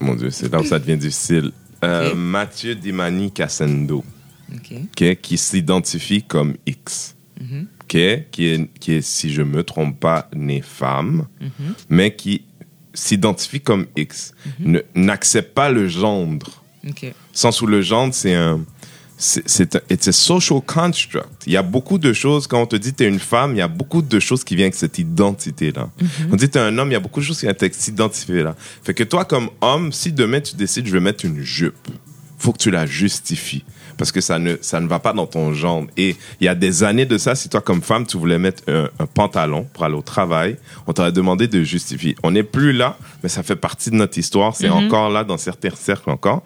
[0.00, 1.52] mon Dieu, c'est là où ça devient difficile.
[1.82, 2.14] Euh.
[2.14, 4.04] Mathieu Dimani Cassendo.
[4.54, 4.72] OK.
[4.84, 7.14] ok, qui s'identifie comme X.
[7.82, 7.98] Ok,
[8.30, 11.74] qui, est, qui est, si je me trompe pas, né femme, Mhm.
[11.90, 12.42] mais qui
[12.94, 14.32] s'identifie comme X.
[14.60, 16.62] Ne- N'accepte pas le gendre.
[17.32, 18.60] Sens où le gendre, c'est un.
[19.26, 21.46] C'est it's a social construct.
[21.46, 23.52] Il y a beaucoup de choses, quand on te dit que tu es une femme,
[23.52, 25.88] il y a beaucoup de choses qui viennent avec cette identité-là.
[26.30, 27.74] On dit tu es un homme, il y a beaucoup de choses qui viennent avec
[27.74, 28.54] cette identité-là.
[28.82, 31.88] Fait que toi, comme homme, si demain tu décides, je vais mettre une jupe,
[32.38, 33.64] faut que tu la justifies.
[33.96, 35.84] Parce que ça ne, ça ne va pas dans ton genre.
[35.96, 38.62] Et il y a des années de ça, si toi, comme femme, tu voulais mettre
[38.66, 42.16] un, un pantalon pour aller au travail, on t'aurait demandé de justifier.
[42.22, 44.54] On n'est plus là, mais ça fait partie de notre histoire.
[44.54, 46.42] C'est encore là dans certains cercles encore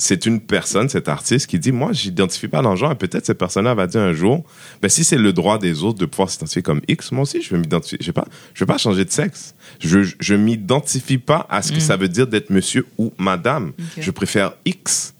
[0.00, 2.90] c'est une personne, cet artiste, qui dit Moi, j'identifie pas dans le genre.
[2.92, 4.44] Et peut-être cette personne-là va dire un jour
[4.82, 7.50] ben, Si c'est le droit des autres de pouvoir s'identifier comme X, moi aussi, je
[7.50, 7.98] vais m'identifier.
[8.00, 9.54] Je vais pas, je vais pas changer de sexe.
[9.78, 13.72] Je, je m'identifie pas à ce que ça veut dire d'être monsieur ou madame.
[13.98, 15.14] Je préfère X.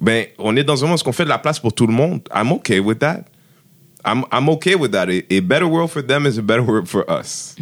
[0.00, 1.92] Ben, on est dans un monde où on fait de la place pour tout le
[1.94, 2.20] monde.
[2.34, 3.24] I'm okay with that.
[4.04, 5.08] I'm, I'm okay with that.
[5.08, 7.54] A, a better world for them is a better world for us.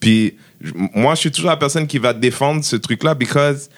[0.00, 3.68] Puis j- moi, je suis toujours la personne qui va défendre ce truc-là because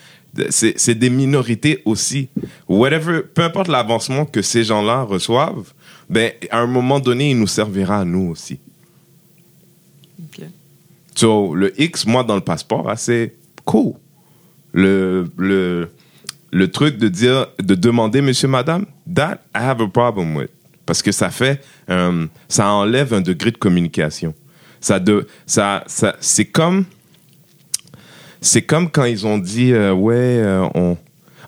[0.50, 2.28] c'est des minorités aussi.
[2.68, 5.72] Whatever, peu importe l'avancement que ces gens-là reçoivent,
[6.08, 8.58] ben à un moment donné, il nous servira à nous aussi.
[10.22, 10.44] OK.
[11.14, 13.94] So, le X, moi, dans le passeport, ah, c'est cool.
[14.72, 15.88] Le, le,
[16.52, 20.50] le truc de dire, de demander monsieur, madame, that I have a problem with.
[20.84, 24.34] Parce que ça fait, euh, ça enlève un degré de communication.
[24.80, 26.84] Ça de, ça, ça, c'est comme,
[28.40, 30.96] c'est comme quand ils ont dit, euh, ouais, euh, on,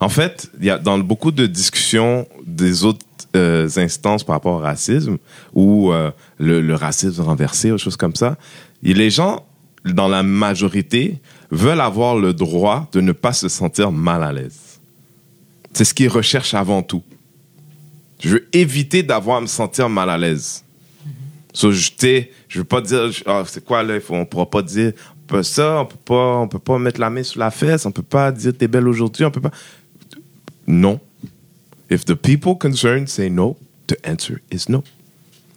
[0.01, 3.05] en fait, il y a dans beaucoup de discussions des autres
[3.35, 5.17] euh, instances par rapport au racisme
[5.53, 8.37] ou euh, le, racisme renversé ou choses comme ça,
[8.81, 9.45] les gens,
[9.85, 11.19] dans la majorité,
[11.51, 14.79] veulent avoir le droit de ne pas se sentir mal à l'aise.
[15.73, 17.03] C'est ce qu'ils recherchent avant tout.
[18.19, 20.63] Je veux éviter d'avoir à me sentir mal à l'aise.
[21.53, 21.89] So, je
[22.47, 24.93] je veux pas dire, ah, c'est quoi là, on pourra pas dire
[25.29, 27.85] on peut ça, on peut pas, on peut pas mettre la main sur la fesse,
[27.85, 29.51] on peut pas dire t'es belle aujourd'hui, on peut pas.
[30.65, 30.99] Non.
[31.91, 34.83] If the people concerned say no, the answer is no.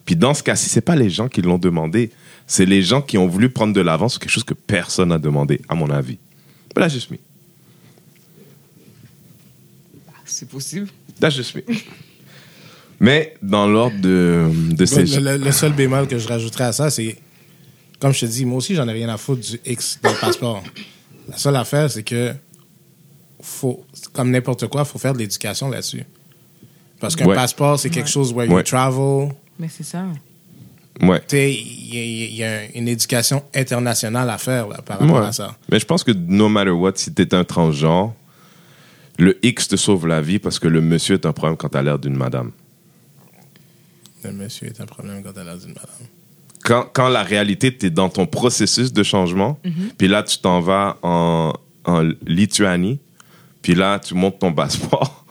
[0.04, 2.10] Puis dans ce cas-ci, c'est pas les gens qui l'ont demandé,
[2.46, 5.18] c'est les gens qui ont voulu prendre de l'avance sur quelque chose que personne n'a
[5.18, 6.18] demandé, à mon avis.
[6.74, 7.16] But that's just me.
[10.24, 10.88] C'est possible.
[11.20, 11.62] That's just me.
[13.00, 16.72] Mais dans l'ordre de, de ces Le, le- le seul bémol que je rajouterais à
[16.72, 17.16] ça, c'est,
[18.02, 20.16] comme je te dis, moi aussi, j'en ai rien à foutre du X dans le
[20.18, 20.60] passeport.
[21.28, 22.34] La seule affaire, c'est que,
[23.40, 26.02] faut, comme n'importe quoi, il faut faire de l'éducation là-dessus.
[26.98, 27.36] Parce qu'un Ouais.
[27.36, 28.10] passeport, c'est quelque Ouais.
[28.10, 28.56] chose where Ouais.
[28.56, 29.28] you travel.
[29.56, 30.04] Mais c'est ça.
[31.00, 31.20] Ouais.
[31.20, 34.98] Tu sais, il y, a- il y a une éducation internationale à faire là, par
[34.98, 35.26] rapport Ouais.
[35.26, 35.56] à ça.
[35.70, 38.14] Mais je pense que no matter what, si t'es un transgenre,
[39.18, 41.82] le X te sauve la vie parce que le monsieur est un problème quand t'as
[41.82, 42.50] l'air d'une madame.
[44.24, 46.06] Le monsieur est un problème quand elle a dit madame.
[46.64, 49.58] Quand, quand la réalité, t'es dans ton processus de changement,
[49.98, 51.52] puis là, tu t'en vas en,
[51.84, 53.00] en Lituanie,
[53.62, 55.24] puis là, tu montes ton passeport.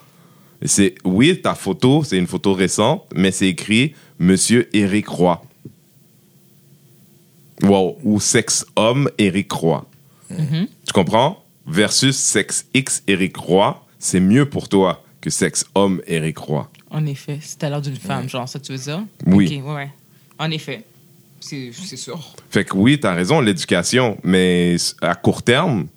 [0.63, 5.41] C'est, oui, ta photo, c'est une photo récente, mais c'est écrit Monsieur Éric Roy.
[7.63, 7.98] Wow.
[8.04, 9.86] Ou sexe homme Éric Roy.
[10.30, 11.44] Tu comprends?
[11.65, 16.70] Versus sexe X Éric Roy, c'est mieux pour toi que sexe homme Éric Roy.
[16.89, 17.39] En effet.
[17.41, 19.04] C'est à l'heure d'une femme, genre, ça, tu veux dire?
[19.26, 19.46] Oui.
[19.46, 19.91] OK, ouais, ouais.
[20.39, 20.84] En effet.
[21.41, 22.34] C'est sûr.
[22.49, 25.88] Fait que oui, t'as raison, l'éducation, mais à court terme,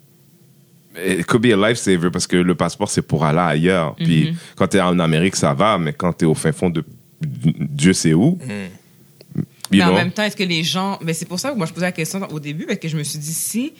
[0.97, 3.95] it could be a lifesaver parce que le passeport, c'est pour aller ailleurs.
[3.95, 6.83] Puis quand t'es en Amérique, ça va, mais quand t'es au fin fond de
[7.21, 10.99] Dieu sait où, you Mais en know, même temps, est-ce que les gens.
[11.01, 12.97] Mais c'est pour ça que moi, je posais la question au début, parce que je
[12.97, 13.73] me suis dit, si.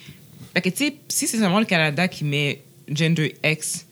[0.54, 3.86] Fait que, tu sais, si c'est seulement le Canada qui met gender X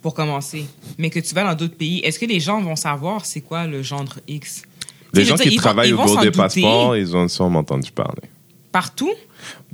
[0.00, 0.64] pour commencer,
[0.96, 3.66] mais que tu vas dans d'autres pays, est-ce que les gens vont savoir c'est quoi
[3.66, 4.62] le gendre X?
[5.14, 8.22] Les gens qui vont- travaillent au bureau des passeports, ils ont sûrement entendu parler.
[8.72, 9.10] Partout?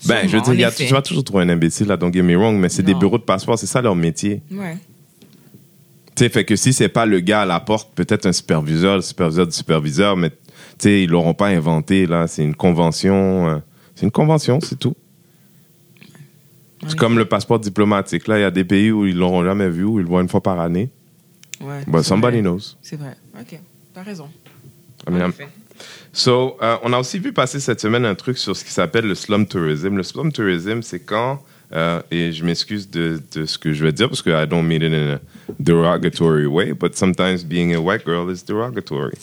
[0.07, 1.97] Ben, je veux Sûrement, dire, il y a- tu vas toujours trouver un imbécile là,
[1.97, 4.41] don't get me wrong, mais c'est des bureaux de passeport, c'est ça leur métier.
[4.51, 4.77] Ouais.
[6.15, 8.97] Tu sais, fait que si c'est pas le gars à la porte, peut-être un superviseur,
[8.97, 10.37] le superviseur du superviseur, mais tu
[10.79, 12.27] sais, ils l'auront pas inventé, là.
[12.27, 13.49] C'est une convention.
[13.49, 13.59] euh,
[13.95, 14.95] c'est une convention, c'est tout.
[16.81, 16.97] C'est Ouais.
[16.97, 18.29] comme le passeport diplomatique.
[18.29, 20.23] Là, il y a des pays où ils l'auront jamais vu, où ils le voient
[20.23, 20.89] une fois par année.
[21.61, 21.81] Ouais.
[21.87, 22.43] But c'est somebody vrai.
[22.43, 22.61] knows.
[22.83, 23.17] C'est vrai.
[23.41, 23.59] OK.
[23.95, 24.29] T'as raison.
[26.13, 29.07] So, euh, on a aussi vu passer cette semaine un truc sur ce qui s'appelle
[29.07, 29.97] le slum tourism.
[29.97, 31.43] Le slum tourism, c'est quand,
[31.75, 34.63] euh, et je m'excuse de, de ce que je vais dire parce que I don't
[34.63, 35.21] mean it in a
[35.59, 39.15] derogatory way, but sometimes being a white girl is derogatory.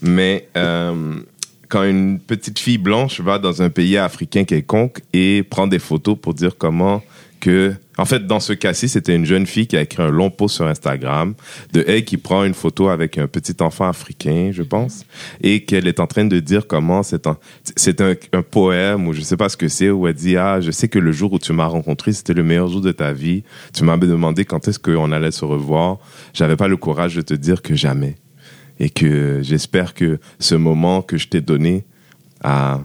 [0.00, 1.20] Mais euh,
[1.68, 6.16] quand une petite fille blanche va dans un pays africain quelconque et prend des photos
[6.20, 7.02] pour dire comment
[7.40, 10.30] que, en fait, dans ce cas-ci, c'était une jeune fille qui a écrit un long
[10.30, 11.34] post sur Instagram
[11.72, 15.04] de elle qui prend une photo avec un petit enfant africain, je pense,
[15.42, 17.36] et qu'elle est en train de dire comment c'est un,
[17.76, 18.14] c'est un,
[18.50, 20.98] poème ou je sais pas ce que c'est où elle dit ah je sais que
[20.98, 23.44] le jour où tu m'as rencontré c'était le meilleur jour de ta vie.
[23.74, 25.98] Tu m'avais demandé quand est-ce qu'on allait se revoir.
[26.32, 28.16] J'avais pas le courage de te dire que jamais
[28.80, 31.84] et que j'espère que ce moment que je t'ai donné
[32.42, 32.80] a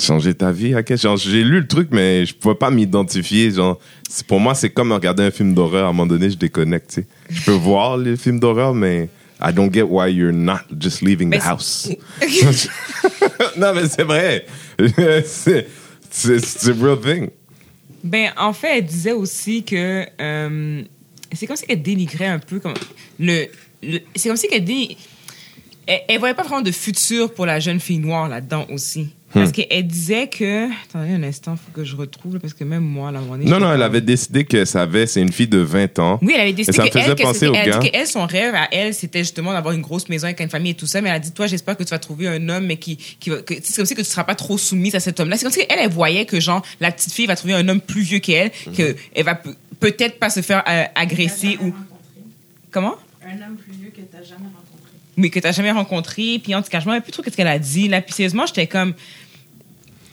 [0.00, 3.78] changé ta vie à genre j'ai lu le truc mais je pouvais pas m'identifier genre
[4.26, 6.94] pour moi c'est comme regarder un film d'horreur à un moment donné je déconnecte tu
[7.02, 9.08] sais je peux voir les films d'horreur mais
[9.42, 11.88] I don't get why you're not just leaving Mais the house
[13.56, 14.46] non mais c'est vrai
[15.24, 15.66] c'est
[16.10, 17.28] c'est real thing
[18.02, 20.82] Ben, en fait, elle disait aussi que euh,
[21.32, 22.74] c'est comme si elle dénigrait un peu comme
[23.18, 23.46] le.
[23.82, 24.96] le- c'est comme si qu'elle dé-
[25.86, 29.10] elle, elle voyait pas vraiment de futur pour la jeune fille noire là-dedans aussi.
[29.32, 30.66] Parce qu'elle disait que.
[30.88, 33.60] Attendez un instant, faut que je retrouve, parce que même moi, à moment donné, non
[33.60, 36.40] non elle avait décidé que ça avait c'est une fille de 20 ans Oui, elle
[36.40, 37.78] avait décidé ça que faisait elle, que penser au elle, gars.
[37.78, 40.48] dit que elle, son rêve à elle, c'était justement d'avoir une grosse maison avec une
[40.50, 41.00] famille et tout ça.
[41.00, 43.30] Mais elle a dit, toi, j'espère que tu vas trouver un homme, mais qui, qui
[43.30, 45.36] que, c'est comme si que tu seras pas trop soumise à cet homme-là.
[45.36, 47.80] C'est comme si elle, elle voyait que genre la petite fille va trouver un homme
[47.80, 48.74] plus vieux qu'elle, Mhm.
[48.74, 51.72] que elle va pe- peut-être pas se faire euh, agresser ou
[52.70, 52.96] comment?
[53.24, 54.69] Un homme plus vieux que tu n'as jamais rencontré.
[55.16, 56.40] Mais que t'as jamais rencontré.
[56.42, 57.88] Puis en tout cas, je me rappelle plus trop qu'est-ce qu'elle a dit.
[57.88, 58.94] Là, puis sérieusement, j'étais comme,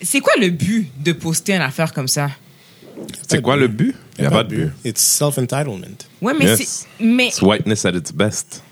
[0.02, 2.30] c'est quoi le but de poster une affaire comme ça?
[3.28, 3.96] C'est quoi le but?
[4.18, 5.98] il y a pas de but It's self-entitlement.
[6.22, 6.88] Ouais, mais Yes.
[7.00, 8.64] c'est, mais, it's whiteness at its best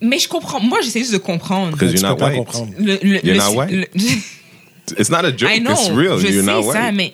[0.00, 0.60] mais je comprends.
[0.60, 1.72] Moi, j'essaie juste de comprendre.
[1.72, 2.36] Because Tu you're peux not pas white.
[2.36, 2.72] comprendre.
[2.78, 3.90] Le, le, You're le- not white.
[4.96, 5.50] It's not a joke.
[5.50, 6.18] I know, It's real.
[6.20, 6.94] je You're sais not ça, white.
[6.94, 7.12] mais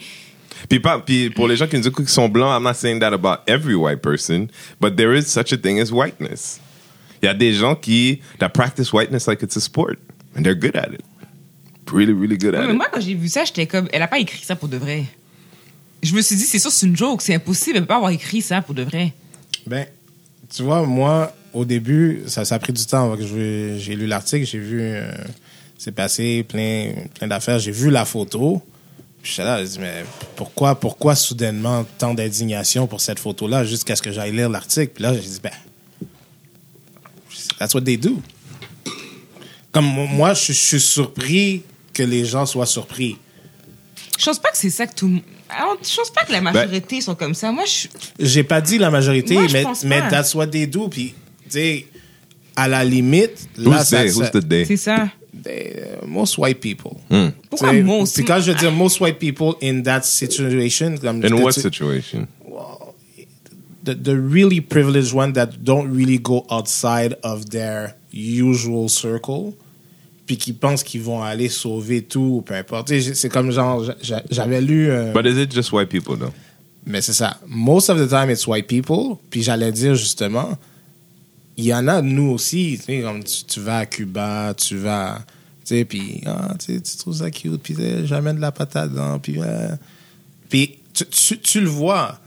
[0.69, 3.01] Puis, pas, puis pour les gens qui nous écoutent qui sont blancs, I'm not saying
[3.01, 4.49] that about every white person,
[4.81, 6.61] but there is such a thing as whiteness.
[7.25, 9.95] Il y a des gens qui that practice whiteness like it's a sport,
[10.37, 11.01] and they're good at it.
[11.91, 12.77] Really, really good Ouais, at mais it.
[12.77, 15.05] moi, quand j'ai vu ça, j'étais comme, elle a pas écrit ça pour de vrai.
[16.03, 18.11] Je me suis dit, c'est sûr, c'est une joke, c'est impossible, elle peut pas avoir
[18.11, 19.15] écrit ça pour de vrai.
[19.67, 19.87] Ben,
[20.55, 23.97] tu vois, moi, au début, ça, ça a pris du temps avant que je- j'ai
[23.97, 24.45] lu l'article.
[24.45, 25.11] J'ai vu, euh,
[25.79, 27.59] c'est passé plein, plein d'affaires.
[27.59, 28.63] J'ai vu la photo.
[29.23, 30.05] Puis là, je dis, mais
[30.37, 34.93] pourquoi, pourquoi soudainement tant d'indignation pour cette photo-là jusqu'à ce que j'aille lire l'article?
[34.95, 35.51] Puis là, j'ai dit, ben,
[37.65, 38.21] that's what they do.
[39.73, 43.17] Comme moi, je, je suis surpris que les gens soient surpris.
[44.19, 45.23] Je pense pas que c'est ça que tout le monde.
[45.49, 47.51] Alors, Je pense pas que la majorité sont comme ça.
[47.53, 47.89] Moi, je.
[48.19, 50.89] J'ai pas dit la majorité, Moi, mais, mais that's what they do.
[50.89, 51.87] Puis, tu sais,
[52.57, 54.11] à la limite, là, Who's ça, they?
[54.11, 54.65] ça- Who's the they?
[54.67, 55.09] C'est ça.
[55.43, 56.93] they, uh, most white people.
[57.11, 57.31] Hmm.
[57.51, 58.15] Pourquoi aussi?
[58.15, 62.27] Puis quand je dis most white people in that situation, comme In what tu- situation?
[63.85, 69.53] The, the really privileged one that don't really go outside of their usual circle,
[70.27, 72.89] puis qui pensent qu'ils vont aller sauver tout, ou peu importe.
[72.89, 74.89] Tu C'est comme genre, j'a- j'avais lu.
[74.91, 76.33] euh, But is it just white people though?
[76.87, 77.39] mais c'est ça.
[77.47, 79.17] Most of the time, it's white people.
[79.31, 80.57] Puis j'allais dire justement,
[81.57, 82.77] il y en a nous aussi.
[82.79, 85.19] Tu sais, comme tu, tu vas à Cuba, tu vas.
[85.65, 88.53] Tu sais, puis ah, tu sais, tu trouves ça cute, puis euh, j'amène de la
[88.53, 89.37] patate dedans, puis.
[89.41, 89.69] euh,
[90.51, 92.19] puis tu, tu, tu le vois.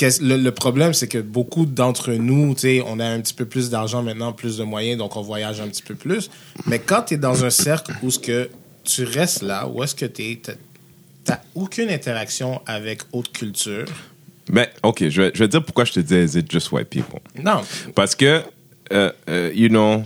[0.00, 2.54] Le, le problème, c'est que beaucoup d'entre nous,
[2.86, 5.68] on a un petit peu plus d'argent maintenant, plus de moyens, donc on voyage un
[5.68, 6.30] petit peu plus.
[6.66, 8.48] Mais quand tu es dans un cercle où ce que
[8.84, 10.40] tu restes là, où est-ce que tu es,
[11.24, 13.86] t'as aucune interaction avec autre culture?
[14.50, 16.88] Ben, ok, je vais, je vais dire pourquoi je te dis is it just white
[16.88, 17.20] people?
[17.42, 17.62] Non.
[17.94, 18.42] Parce que,
[18.92, 20.02] euh, euh, you know,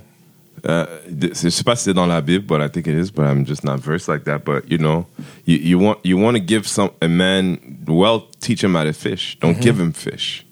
[0.65, 3.45] je sais pas si c'est dans la Bible, but I think it is, but I'm
[3.47, 4.45] just not versed like that.
[4.45, 5.07] But you know,
[5.47, 8.93] you, you want you want to give some a man well, teach him how to
[8.93, 9.39] fish.
[9.41, 10.47] Don't give him fish.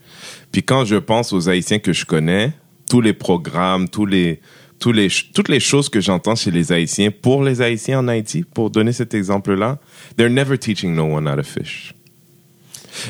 [0.53, 2.53] Puis quand je pense aux Haïtiens que je connais,
[2.89, 4.41] tous les programmes, tous les
[4.81, 8.43] tous les toutes les choses que j'entends chez les Haïtiens pour les Haïtiens en Haïti,
[8.43, 9.79] pour donner cet exemple-là,
[10.17, 11.95] they're never teaching no one how to fish.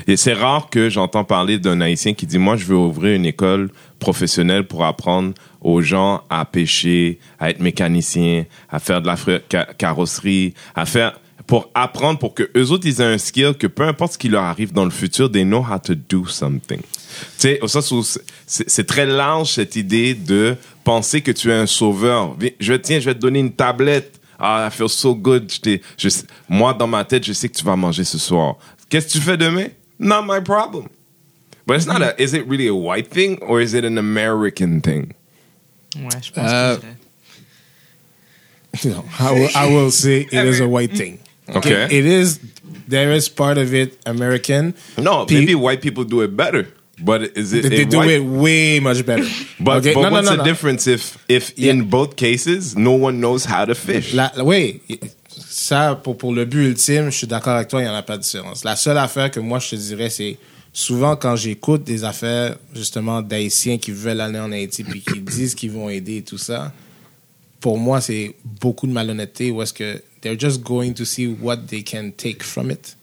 [0.07, 3.27] Et c'est rare que j'entends parler d'un Haïtien qui dit Moi, je veux ouvrir une
[3.27, 9.65] école professionnelle pour apprendre aux gens à pêcher, à être mécanicien, à faire de la
[9.79, 11.19] carrosserie, à faire.
[11.47, 14.29] pour apprendre, pour que eux autres, ils aient un skill que peu importe ce qui
[14.29, 16.79] leur arrive dans le futur, they know how to do something.
[16.81, 16.85] Tu
[17.39, 18.05] sais, au sens où
[18.47, 22.37] c'est- très large cette idée de penser que tu es un sauveur.
[22.61, 24.21] Je, tiens, je vais te donner une tablette.
[24.39, 25.51] Ah, I feel so good.
[26.49, 28.55] Moi, dans ma tête, je sais que tu vas manger ce soir.
[28.89, 29.67] Qu'est-ce que tu fais demain?
[29.99, 30.85] Not my problem.
[31.71, 34.81] But it's not a, is it really a white thing or is it an American
[34.81, 35.15] thing?
[35.95, 36.89] Ouais, je pense Euh, que
[38.89, 41.19] No, I will, I will say it is a white thing.
[41.55, 41.85] Okay.
[41.91, 42.39] It is,
[42.89, 44.75] there is part of it American.
[44.99, 46.67] No, Puis- maybe white people do it better.
[47.03, 49.27] But is it, They, they a do white- it way much better.
[49.61, 50.45] But, Okay, but no, no, what's no, the no.
[50.45, 51.73] difference if if Yeah.
[51.73, 54.13] in both cases no one knows how to fish?
[54.15, 54.81] La, oui,
[55.39, 58.03] ça, pour, pour le but ultime, je suis d'accord avec toi, il n'y en a
[58.03, 58.65] pas de différence.
[58.65, 60.37] La seule affaire que moi, je te dirais, c'est
[60.81, 65.55] souvent quand j'écoute des affaires, justement, d'Haïtiens qui veulent aller en Haïti puis qui disent
[65.55, 66.73] qu'ils vont aider et tout ça,
[67.61, 71.59] pour moi, c'est beaucoup de malhonnêteté où est-ce que they're just going to see what
[71.69, 72.97] they can take from it,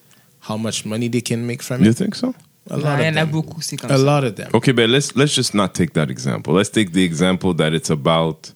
[0.49, 1.97] how much money they can make from You it.
[1.97, 2.33] think so?
[2.69, 3.29] A lot Il of y en a them.
[3.29, 4.03] beaucoup, c'est comme A ça.
[4.03, 4.49] lot of them.
[4.53, 6.53] Okay, but let's let's just not take that example.
[6.53, 8.51] Let's take the example that it's about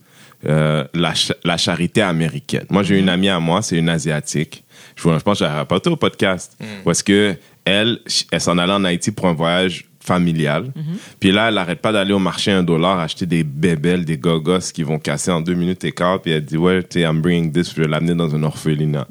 [0.45, 2.65] euh, la, cha- la charité américaine.
[2.71, 4.63] Moi, j'ai une amie à moi, c'est une asiatique.
[4.95, 6.57] Je, vous- je pense que j'ai rapporté au podcast.
[6.83, 7.99] Parce que elle,
[8.31, 10.73] elle s'en allait en Haïti pour un voyage familial.
[11.19, 14.71] Puis là, elle arrête pas d'aller au marché un dollar acheter des bébelles, des gogos
[14.73, 16.21] qui vont casser en deux minutes et quart.
[16.21, 19.07] Puis elle dit, ouais, tu sais, I'm bringing this, je vais l'amener dans un orphelinat.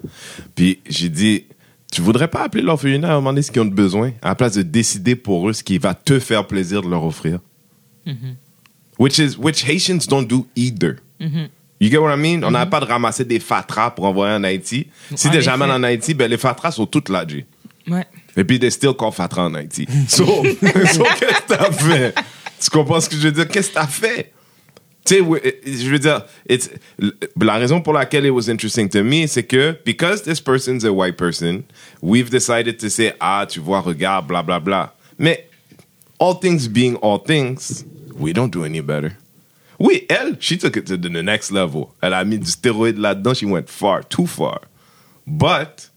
[0.56, 1.44] Puis j'ai dit,
[1.92, 3.12] tu voudrais pas appeler l'orphelinat?
[3.12, 5.62] Et demander ce qu'ils ont de besoin, à la place de décider pour eux ce
[5.62, 7.38] qui va te faire plaisir de leur offrir.
[8.98, 10.96] Which is which Haitians don't do either.
[11.20, 12.44] You get what I mean?
[12.44, 14.88] On n'a pas de ramasser des fatras pour envoyer en Haïti.
[15.14, 17.46] Si t'es jamais en Haïti, ben les fatras sont toutes là, G.
[17.88, 18.06] Ouais.
[18.40, 19.86] Et puis, they still fatra en Haïti.
[20.08, 22.14] So, qu'est-ce que t'as fait?
[22.58, 23.46] Tu comprends ce que je veux dire?
[23.46, 24.32] Qu'est-ce que t'as fait?
[25.04, 26.24] Tu sais, je veux dire,
[27.38, 30.90] la raison pour laquelle it was interesting to me, c'est que, because this person's a
[30.90, 31.64] white person,
[32.00, 34.94] we've decided to say, ah, tu vois, regarde, bla, bla, bla.
[35.18, 35.46] Mais,
[36.18, 37.84] all things being all things,
[38.18, 39.18] we don't do any better.
[39.78, 41.92] Oui, elle, she took it to the next level.
[42.00, 44.62] Elle a mis du stéroïde là-dedans, she went far, too far.
[45.26, 45.89] But,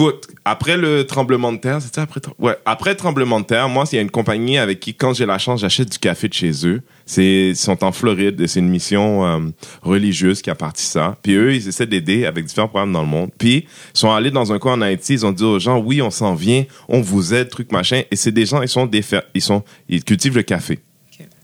[0.00, 3.84] Écoute, après le tremblement de terre, c'était après, ouais, après le tremblement de terre, moi,
[3.92, 6.32] il y a une compagnie avec qui, quand j'ai la chance, j'achète du café de
[6.32, 6.80] chez eux.
[7.04, 9.40] C'est, ils sont en Floride et c'est une mission euh,
[9.82, 11.18] religieuse qui a parti ça.
[11.22, 13.28] Puis eux, ils essaient d'aider avec différents programmes dans le monde.
[13.36, 16.00] Puis, ils sont allés dans un coin en Haïti, ils ont dit aux gens, oui,
[16.00, 18.00] on s'en vient, on vous aide, truc machin.
[18.10, 20.78] Et c'est des gens, ils sont des, ils sont, ils cultivent le café.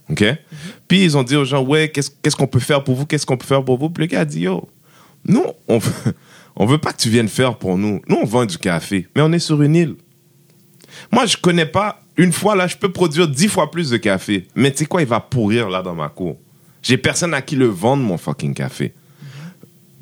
[0.08, 0.24] Ok.
[0.88, 3.04] Puis ils ont dit aux gens, ouais, qu'est-ce qu'on peut faire pour vous?
[3.04, 3.90] Qu'est-ce qu'on peut faire pour vous?
[3.90, 4.66] Puis le gars a dit, yo,
[5.26, 5.78] nous, on
[6.56, 8.00] on veut pas que tu viennes faire pour nous.
[8.08, 9.94] Nous, on vend du café, mais on est sur une île.
[11.12, 12.00] Moi, je connais pas.
[12.16, 14.48] Une fois, là, je peux produire dix fois plus de café.
[14.54, 16.38] Mais tu sais quoi, il va pourrir là dans ma cour.
[16.82, 18.94] J'ai personne à qui le vendre, mon fucking café.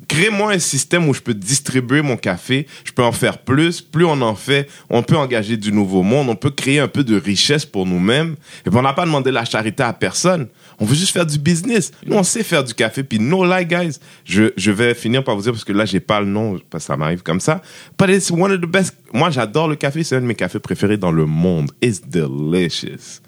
[0.07, 4.05] Crée-moi un système où je peux distribuer mon café, je peux en faire plus, plus
[4.05, 7.19] on en fait, on peut engager du nouveau monde, on peut créer un peu de
[7.19, 8.35] richesse pour nous-mêmes.
[8.65, 10.47] Et puis on n'a pas demandé la charité à personne.
[10.79, 11.91] On veut juste faire du business.
[12.05, 13.03] Nous, on sait faire du café.
[13.03, 15.99] Puis no lie, guys, je, je vais finir par vous dire, parce que là, j'ai
[15.99, 17.61] pas le nom, parce que ça m'arrive comme ça.
[17.97, 18.95] But it's one of the best.
[19.13, 20.03] Moi, j'adore le café.
[20.03, 21.71] C'est un de mes cafés préférés dans le monde.
[21.81, 23.21] It's delicious.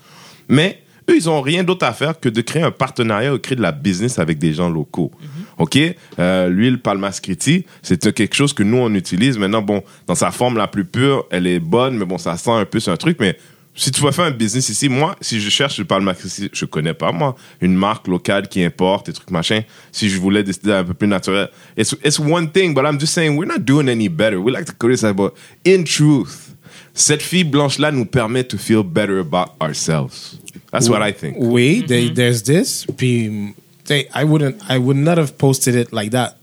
[0.49, 3.55] Mais eux, ils ont rien d'autre à faire que de créer un partenariat ou créer
[3.55, 5.11] de la business avec des gens locaux.
[5.57, 5.77] OK?
[6.19, 9.37] Euh, L'huile Palmascriti, c'est quelque chose que nous, on utilise.
[9.37, 12.51] Maintenant, bon, dans sa forme la plus pure, elle est bonne, mais bon, ça sent
[12.51, 13.37] un peu, c'est un truc, mais
[13.79, 16.93] si tu vas faire un business ici, moi, si je cherche le Palmascriti, je connais
[16.95, 19.61] pas, moi, une marque locale qui importe des trucs machin,
[19.91, 23.13] si je voulais décider un peu plus naturel, it's, it's one thing, but I'm just
[23.13, 24.37] saying, we're not doing any better.
[24.41, 26.55] We like to criticize, but in truth,
[26.93, 30.39] cette fille blanche-là nous permet to feel better about ourselves.
[30.71, 31.35] That's what I think.
[31.39, 32.85] Oui, there- there's this.
[32.97, 33.53] Puis,
[33.85, 36.35] they, I wouldn't, I would not have posted it like that.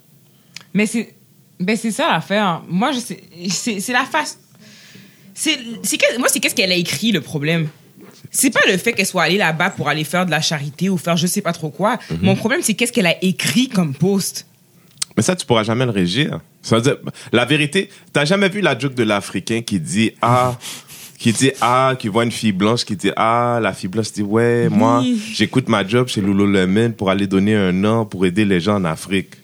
[0.73, 1.14] Mais c'est
[1.61, 2.62] ben c'est ça l'affaire.
[2.68, 2.99] Moi, je
[3.51, 4.38] c'est la face.
[5.35, 7.68] C'est c'est moi, c'est qu'est-ce qu'elle a écrit le problème?
[8.31, 10.97] C'est pas le fait qu'elle soit allée là-bas pour aller faire de la charité ou
[10.97, 11.99] faire je sais pas trop quoi.
[12.11, 12.18] Mhm.
[12.23, 14.47] Mon problème, c'est qu'est-ce qu'elle a écrit comme post?
[15.16, 16.40] Mais ça, tu pourras jamais le régir.
[16.62, 16.97] Ça veut dire,
[17.33, 20.59] la vérité, t'as jamais vu la joke de l'Africain qui dit, ah,
[21.18, 24.23] qui dit, ah, qui voit une fille blanche qui dit, ah, la fille blanche dit,
[24.23, 28.61] ouais, moi, j'écoute ma job chez Lululemon pour aller donner un an pour aider les
[28.61, 29.35] gens en Afrique.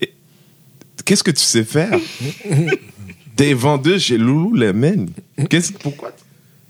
[0.00, 0.12] Et
[1.04, 1.98] Qu'est-ce que tu sais faire?
[3.38, 5.06] T'es vendeuse chez Lululemon.
[5.48, 6.10] Qu'est-ce, pourquoi?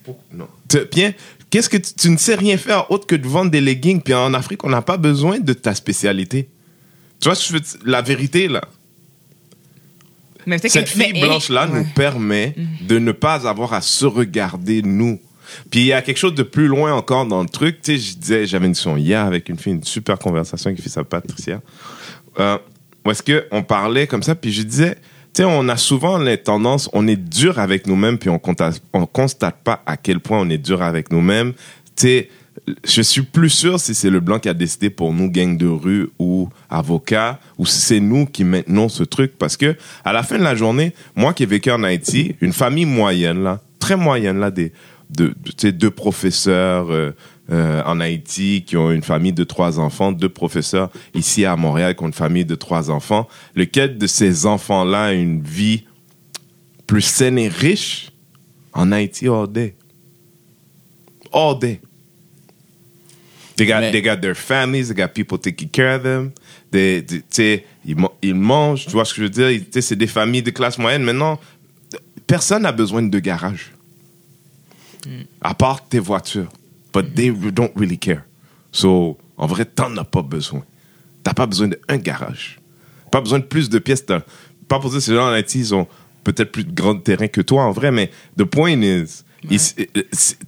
[0.04, 0.46] pour- non.
[0.92, 1.12] Bien,
[1.50, 4.02] qu'est-ce que tu, tu ne sais rien faire autre que de vendre des leggings?
[4.02, 6.48] Puis en Afrique, on n'a pas besoin de ta spécialité.
[7.20, 7.38] Tu vois?
[7.86, 8.60] La vérité, là.
[10.46, 11.78] Mais Cette que- mais fille blanche-là ouais.
[11.78, 12.54] nous permet
[12.86, 15.18] de ne pas avoir à se regarder nous.
[15.70, 17.80] Puis il y a quelque chose de plus loin encore dans le truc.
[17.82, 20.78] Tu sais, je disais, j'avais une discussion hier avec une fille, une super conversation avec
[20.78, 21.60] une fille, sa Patricia.
[22.38, 22.58] Euh,
[23.06, 24.96] où est-ce qu'on parlait comme ça, puis je disais,
[25.34, 28.82] tu sais, on a souvent les tendances, on est dur avec nous-mêmes, puis on constate,
[28.92, 31.52] on constate pas à quel point on est dur avec nous-mêmes.
[31.96, 32.28] Tu sais,
[32.84, 35.66] je suis plus sûr si c'est le blanc qui a décidé pour nous, gang de
[35.66, 39.38] rue ou avocat, ou si c'est nous qui maintenons ce truc.
[39.38, 42.52] Parce que, à la fin de la journée, moi qui ai vécu en Haïti, une
[42.52, 44.72] famille moyenne, là, très moyenne, là, des,
[45.10, 47.12] de, de- deux professeurs euh,
[47.50, 51.94] euh, en Haïti qui ont une famille de trois enfants, deux professeurs ici à Montréal
[51.96, 53.26] qui ont une famille de trois enfants.
[53.54, 55.84] Lequel de ces enfants-là a une vie
[56.86, 58.10] plus saine et riche
[58.72, 59.74] en Haïti all day?
[61.32, 61.80] All day.
[63.56, 66.30] They got, Mais- they got their families, they got people taking care of them.
[66.70, 69.60] They, they- ils, man- ils mangent, tu vois ce que je veux dire?
[69.80, 71.02] C'est des familles de classe moyenne.
[71.02, 71.40] Maintenant,
[72.26, 73.72] personne n'a besoin de deux garages.
[75.40, 76.48] À part tes voitures.
[76.92, 78.24] But they don't really care.
[78.72, 80.64] So, en vrai, t'en as pas besoin.
[81.22, 82.60] T'as pas besoin d'un garage.
[83.10, 84.02] Pas besoin de plus de pièces.
[84.02, 84.22] Pas
[84.80, 85.86] pour dire que ces gens en Haïti, ils ont
[86.24, 89.22] peut-être plus de grands terrains que toi, en vrai, mais the point is,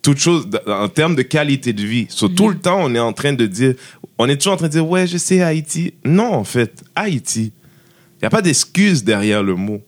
[0.03, 3.33] toute chose, en termes de qualité de vie, tout le temps, on est en train
[3.33, 3.75] de dire,
[4.19, 5.95] on est toujours en train de dire, ouais, je sais Haïti.
[6.05, 7.53] Non, en fait, Haïti.
[8.17, 9.81] Il n'y a pas d'excuse derrière le mot.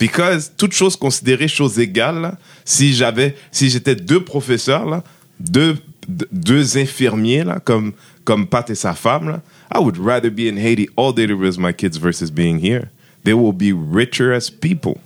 [0.00, 5.04] Because toute chose considérée chose égale, là, si j'avais, si j'étais deux professeurs là,
[5.40, 5.76] deux,
[6.06, 7.92] deux infirmiers là, comme
[8.24, 9.42] comme Pat et sa femme là,
[9.74, 12.90] I would rather be in Haiti all day to raise my kids versus being here.
[13.24, 15.00] They will be richer as people.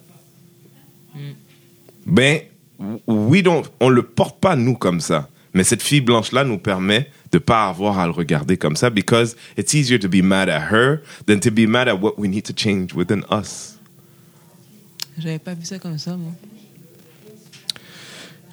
[2.06, 2.40] Ben,
[3.06, 5.28] we don't, on le porte pas nous comme ça.
[5.54, 8.90] Mais cette fille blanche là nous permet de pas avoir à le regarder comme ça
[8.90, 12.28] because it's easier to be mad at her than to be mad at what we
[12.28, 13.78] need to change within us.
[15.16, 16.32] J'avais pas vu ça comme ça, moi.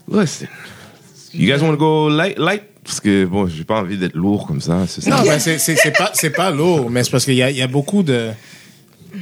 [0.08, 0.48] Listen,
[1.34, 2.64] you guys want to go light, light?
[2.84, 4.86] Parce que bon, j'ai pas envie d'être lourd comme ça.
[4.88, 5.12] C'est ça.
[5.18, 7.52] Non, ben, c'est c'est- c'est pas, c'est pas lourd, mais c'est parce qu'il y a,
[7.52, 8.32] il y a beaucoup de.
[9.14, 9.18] Tu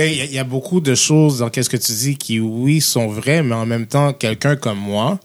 [0.00, 2.16] sais, Il y, a- il y a beaucoup de choses dans qu'est-ce que tu dis
[2.16, 5.20] qui, oui, sont vraies, mais en même temps, quelqu'un comme moi,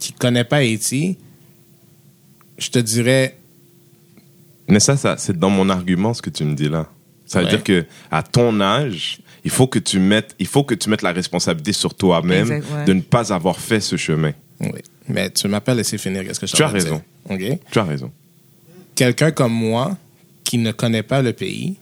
[0.00, 1.16] qui connaît pas Haïti,
[2.58, 3.36] je te dirais,
[4.68, 6.88] Mais ça, ça c'est dans mon argument ce que tu me dis là.
[7.26, 7.50] Ça veut Ouais.
[7.50, 11.02] dire que à ton âge, il faut que tu mettes, il faut que tu mettes
[11.02, 12.84] la responsabilité sur toi-même ouais.
[12.86, 14.32] de ne pas avoir fait ce chemin.
[14.60, 17.02] oui, mais tu m'as pas laissé finir qu'est-ce que je Tu as raison.
[17.28, 17.42] OK?
[17.70, 18.10] Tu as raison.
[18.94, 19.96] quelqu'un comme moi
[20.44, 21.76] qui ne connaît pas le pays,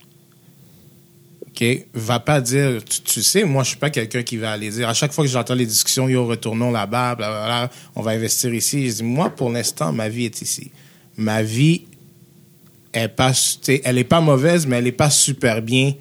[1.49, 4.71] OK, va pas dire, tu, tu sais, moi, je suis pas quelqu'un qui va aller
[4.71, 8.55] dire, à chaque fois que j'entends les discussions, yo, retournons là-bas, blablabla, on va investir
[8.55, 8.89] ici.
[8.89, 10.71] Je dis, moi, pour l'instant, ma vie est ici.
[11.17, 11.83] Ma vie
[12.95, 13.33] est pas,
[13.85, 15.93] elle est pas mauvaise, mais elle est pas super bien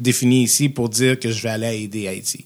[0.00, 2.44] définie ici pour dire que je vais aller aider Haïti.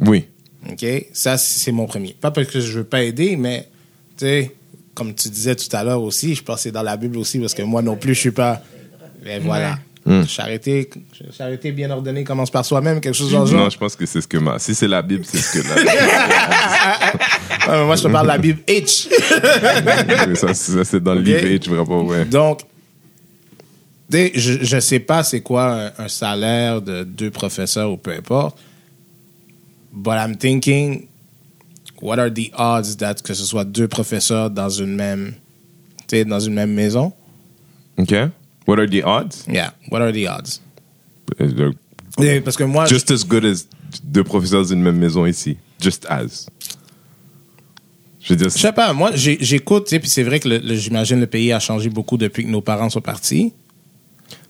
[0.00, 0.26] Oui.
[0.70, 0.84] OK?
[1.12, 2.16] Ça, c'est mon premier.
[2.20, 3.68] Pas parce que je veux pas aider, mais,
[4.16, 4.50] tu sais,
[4.94, 7.38] comme tu disais tout à l'heure aussi, je pense que c'est dans la Bible aussi,
[7.38, 8.62] parce que moi non plus, je suis pas.
[9.26, 9.78] Et voilà.
[10.06, 10.24] Hmm.
[10.26, 10.90] Charité,
[11.36, 13.60] charité bien ordonnée commence par soi-même, quelque chose dans le genre.
[13.64, 14.58] Non, je pense que c'est ce que ma.
[14.58, 15.76] Si c'est la Bible, c'est ce que la.
[17.68, 19.08] Mais moi, je te parle de la Bible H.
[20.28, 21.26] Mais ça, ça, c'est dans le Ok?
[21.26, 22.26] livre H, vraiment, ouais.
[22.26, 22.60] Donc,
[24.10, 28.58] je, je sais pas c'est quoi un, un salaire de deux professeurs ou peu importe.
[29.92, 31.06] But I'm thinking,
[32.02, 35.34] what are the odds that que ce soit deux professeurs dans une même,
[36.26, 37.12] dans une même maison?
[37.96, 38.12] OK.
[38.66, 39.44] What are the odds?
[39.48, 40.60] Yeah, what are the odds?
[41.40, 43.66] Euh, Parce que moi, Just as good as
[44.02, 45.56] deux professeurs d'une même maison ici.
[45.80, 46.46] Just as.
[48.20, 51.60] Je dire, je sais pas, moi, j'écoute, puis c'est vrai que j'imagine le pays a
[51.60, 53.52] changé beaucoup depuis que nos parents sont partis.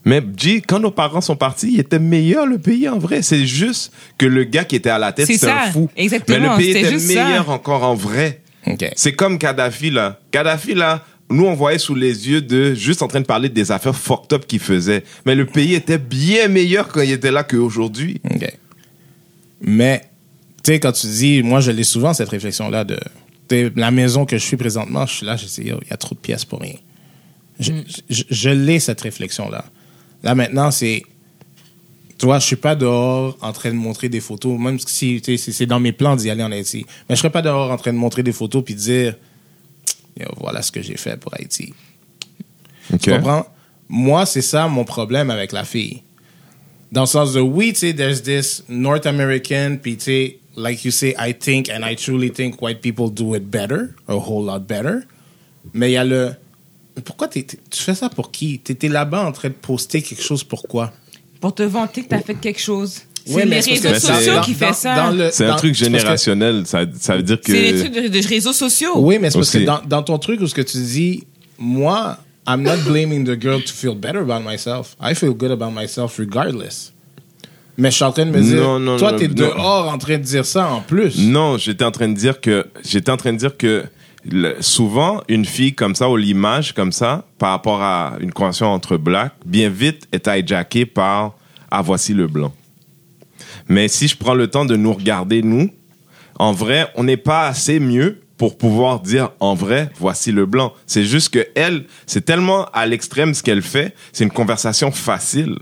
[0.05, 3.23] Mais G, quand nos parents sont partis, il était meilleur le pays en vrai.
[3.23, 5.89] C'est juste que le gars qui était à la tête, C'est un fou.
[5.97, 7.51] exactement, Mais le pays était meilleur ça.
[7.53, 8.41] encore en vrai.
[8.97, 10.21] C'est comme Kadhafi là.
[10.31, 13.73] Kadhafi là, nous on voyait sous les yeux de juste en train de parler des
[13.73, 15.05] affaires fucked up qu'il faisait.
[15.27, 18.21] Mais le pays était bien meilleur quand il était là qu'aujourd'hui.
[19.61, 20.03] Mais,
[20.63, 22.97] tu sais, quand tu dis, moi, je l'ai souvent, cette réflexion-là de,
[23.49, 25.93] tu sais, la maison que je suis présentement, je suis là, je dis, il y
[25.93, 26.75] a trop de pièces pour rien.
[27.61, 27.73] Je,
[28.11, 29.59] je, je l'ai, cette réflexion-là.
[29.59, 29.65] Là,
[30.35, 31.03] maintenant, c'est,
[32.17, 35.67] tu vois, je suis pas dehors en train de montrer des photos, même si, c'est-
[35.67, 36.87] dans mes plans d'y aller en Haïti.
[37.09, 39.17] Mais je serais pas dehors en train de montrer des photos puis de dire,
[40.19, 41.75] Yo, voilà ce que j'ai fait pour Haïti.
[43.01, 43.47] Tu comprends?
[43.89, 46.03] Moi, c'est ça mon problème avec la fille.
[46.93, 50.85] Dans le sens de, oui, tu sais, there's this North American, puis tu sais, like
[50.85, 54.47] you say, I think and I truly think white people do it better, a whole
[54.47, 55.01] lot better.
[55.73, 56.35] Mais il y a le.
[57.05, 58.59] Pourquoi tu fais ça pour qui?
[58.61, 60.93] T'étais là-bas en train de poster quelque chose, pourquoi?
[61.41, 63.01] Pour te vanter que t'as fait quelque chose.
[63.27, 64.97] Ouais, C'est mais les réseaux sociaux dans- qui fait ça.
[64.97, 66.65] dans le- C'est un truc que- générationnel.
[66.67, 67.53] Ça, ça veut dire que.
[67.53, 68.93] C'est les trucs de, de réseaux sociaux.
[68.99, 71.25] Oui, mais c'est parce que dans, dans ton truc où ce que tu dis,
[71.59, 74.95] moi, I'm not blaming the girl to feel better about myself.
[75.03, 76.93] I feel good about myself regardless.
[77.79, 79.35] Mais je suis en train de me dire, Non, non, toi, t'es non.
[79.35, 81.19] dehors en train de dire ça en plus.
[81.19, 83.85] Non, j'étais en train de dire que j'étais en train de dire que
[84.61, 88.97] souvent une fille comme ça ou l'image comme ça par rapport à une conversation entre
[88.97, 91.35] blacks bien vite est hijackée par
[91.71, 92.53] ah voici le blanc.
[93.69, 95.71] Mais si je prends le temps de nous regarder nous,
[96.39, 100.73] en vrai, on n'est pas assez mieux pour pouvoir dire en vrai voici le blanc.
[100.87, 105.57] C'est juste que elle, c'est tellement à l'extrême ce qu'elle fait, c'est une conversation facile.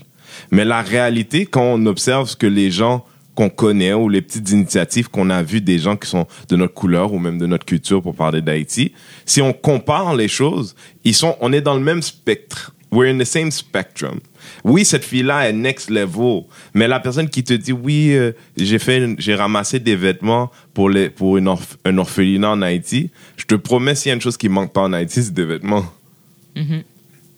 [0.51, 3.05] Mais la réalité, quand on observe ce que les gens
[3.35, 6.75] qu'on connaît ou les petites initiatives qu'on a vues des gens qui sont de notre
[6.75, 8.93] couleur ou même de notre culture pour parler d'Haïti,
[9.25, 10.75] si on compare les choses,
[11.05, 12.75] ils sont, on est dans le même spectre.
[12.91, 14.21] We're in the same spectrum.
[14.65, 16.43] Oui, cette fille-là est next level,
[16.75, 20.91] mais la personne qui te dit oui, euh, j'ai fait, j'ai ramassé des vêtements pour
[20.91, 23.09] les, pour une orph- un orphelinat en Haïti,
[23.39, 25.47] je te promets s'il y a une chose qui manque pas en Haïti, c'est des
[25.47, 25.87] vêtements.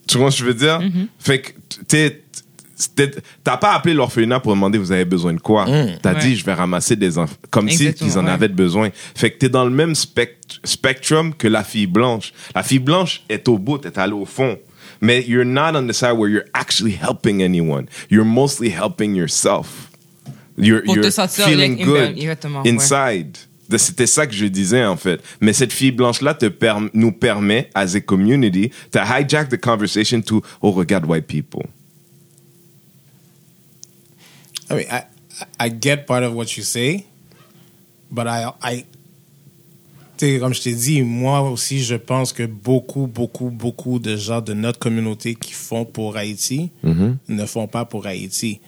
[0.08, 0.80] Tu vois ce que je veux dire?
[1.20, 1.52] Fait que
[1.86, 2.23] t'es-
[3.44, 5.66] t'as pas appelé l'orphelinat pour demander vous avez besoin de quoi?
[6.02, 6.20] T'as Ouais.
[6.20, 7.36] dit je vais ramasser des enfants.
[7.50, 8.30] Comme si Exactement, ils en ouais.
[8.30, 8.90] avaient besoin.
[9.14, 12.32] Fait que t'es dans le même spect- spectrum que la fille blanche.
[12.54, 14.58] La fille blanche est au bout, est allée au fond.
[15.00, 17.86] Mais you're not on the side where you're actually helping anyone.
[18.10, 19.90] You're mostly helping yourself.
[20.56, 23.36] You're, Pour te you're sentir feeling like- good exactement, inside.
[23.68, 25.20] De- C'était ça que je disais en fait.
[25.40, 30.20] Mais cette fille blanche-là te perm- nous permet, as a community, to hijack the conversation
[30.20, 31.62] to, oh, regarde white people.
[34.70, 35.02] I mean, I,
[35.60, 37.04] I get part of what you say,
[38.10, 38.84] but I, I,
[40.38, 44.54] comme je t'ai dit, moi aussi, je pense que beaucoup, beaucoup, beaucoup de gens de
[44.54, 46.70] notre communauté qui font pour Haïti
[47.28, 48.60] ne font pas pour Haïti.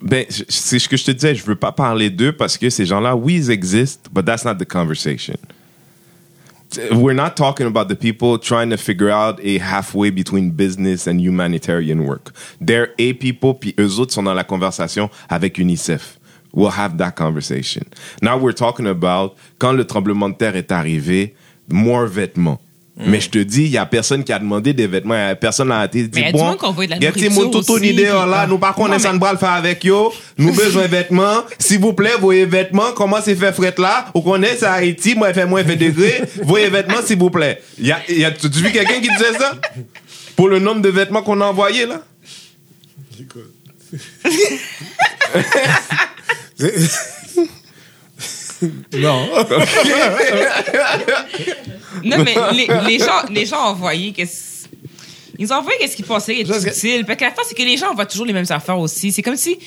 [0.00, 2.84] Ben, c'est ce que je te disais, je veux pas parler d'eux parce que ces
[2.84, 5.36] gens-là, oui, ils existent, but that's not the conversation.
[6.92, 11.20] We're not talking about the people trying to figure out a halfway between business and
[11.20, 12.32] humanitarian work.
[12.60, 16.18] They're a people, puis eux autres sont dans la conversation avec UNICEF.
[16.52, 17.84] We'll have that conversation.
[18.22, 21.34] Now we're talking about quand le tremblement de terre est arrivé,
[21.68, 22.60] more vêtements.
[22.96, 25.22] Mais je te dis, il y a personne qui a demandé des vêtements, il y
[25.22, 26.90] a personne a été dit Mais il y a du bon, monde qui envoie de
[26.92, 29.82] la gâtez mon toto puis, là, nous pas Non, connaissons mais- bras le faire avec
[29.82, 34.06] yo, nous besoin de vêtements, s'il vous plaît, voyez vêtements, comment c'est fait fret là,
[34.14, 37.60] on connaît ça Haïti, moi il fait moins 20 degrés, voyez vêtements s'il vous plaît.
[37.80, 39.58] Y a, y a, tu as vu quelqu'un qui disait ça?
[40.36, 42.00] Pour le nombre de vêtements qu'on a envoyés là?
[48.98, 49.28] Non.
[52.04, 54.66] Non, mais les, les gens, les gens ont envoyé qu'est-ce-
[55.38, 57.04] Ils ont envoyé qu'est-ce qu'ils pensaient être Parce que- utile.
[57.04, 59.12] Parce que la fin, c'est que les gens envoient toujours les mêmes affaires aussi.
[59.12, 59.58] C'est comme si.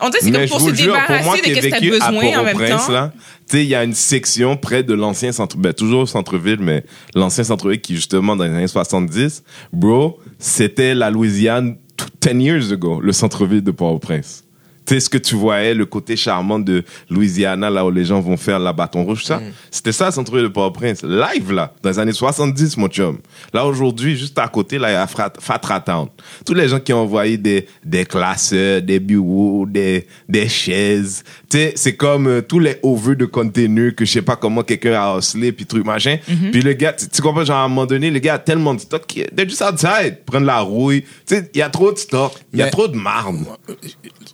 [0.00, 1.70] On dirait que c'est comme pour se jure, pour moi débarrasser de ai ce que
[1.70, 2.92] t'as besoin en même temps.
[2.92, 3.12] là,
[3.50, 6.58] tu sais, il y a une section près de l'ancien centre, ben, toujours au centre-ville,
[6.60, 6.84] mais
[7.16, 9.42] l'ancien centre-ville qui, justement, dans les années 70,
[9.72, 11.76] bro, c'était la Louisiane
[12.20, 14.44] t- 10 years ago, le centre-ville de Port-au-Prince.
[14.88, 18.38] Sais, ce que tu voyais, le côté charmant de Louisiana, là où les gens vont
[18.38, 19.38] faire la bâton rouge, ça,
[19.70, 21.02] c'était ça, le centre-ville de Port-au-Prince.
[21.04, 23.18] Live, là, dans les années 70, mon chum.
[23.52, 26.08] Là, aujourd'hui, juste à côté, là, il y a Fatra Town.
[26.46, 31.22] Tous les gens qui ont envoyé des, des classeurs, des bureaux, des, des chaises.
[31.50, 34.62] Tu sais, c'est comme euh, tous les overs de contenus que je sais pas comment
[34.62, 36.16] quelqu'un a hustlé, puis truc machin.
[36.50, 38.80] Puis le gars, tu comprends, genre, à un moment donné, le gars a tellement de
[38.80, 41.02] stock, qu'il- they're just outside, prendre la rouille.
[41.26, 43.36] Tu sais, il y a trop de stock, il y a Mais- trop de marde.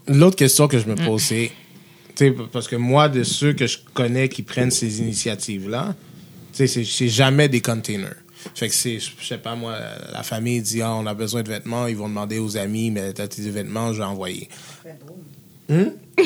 [0.06, 1.50] L'autre question que je me pose, c'est,
[2.14, 5.94] tu sais, parce que moi, de ceux que je connais qui prennent ces initiatives-là,
[6.56, 8.16] tu sais, c'est- jamais des containers.
[8.54, 9.74] Fait que c'est, je sais pas moi,
[10.12, 13.12] la famille dit, ah, on a besoin de vêtements, ils vont demander aux amis, mais
[13.14, 14.48] t'as tes vêtements, je vais envoyer.
[15.68, 15.84] Hmm?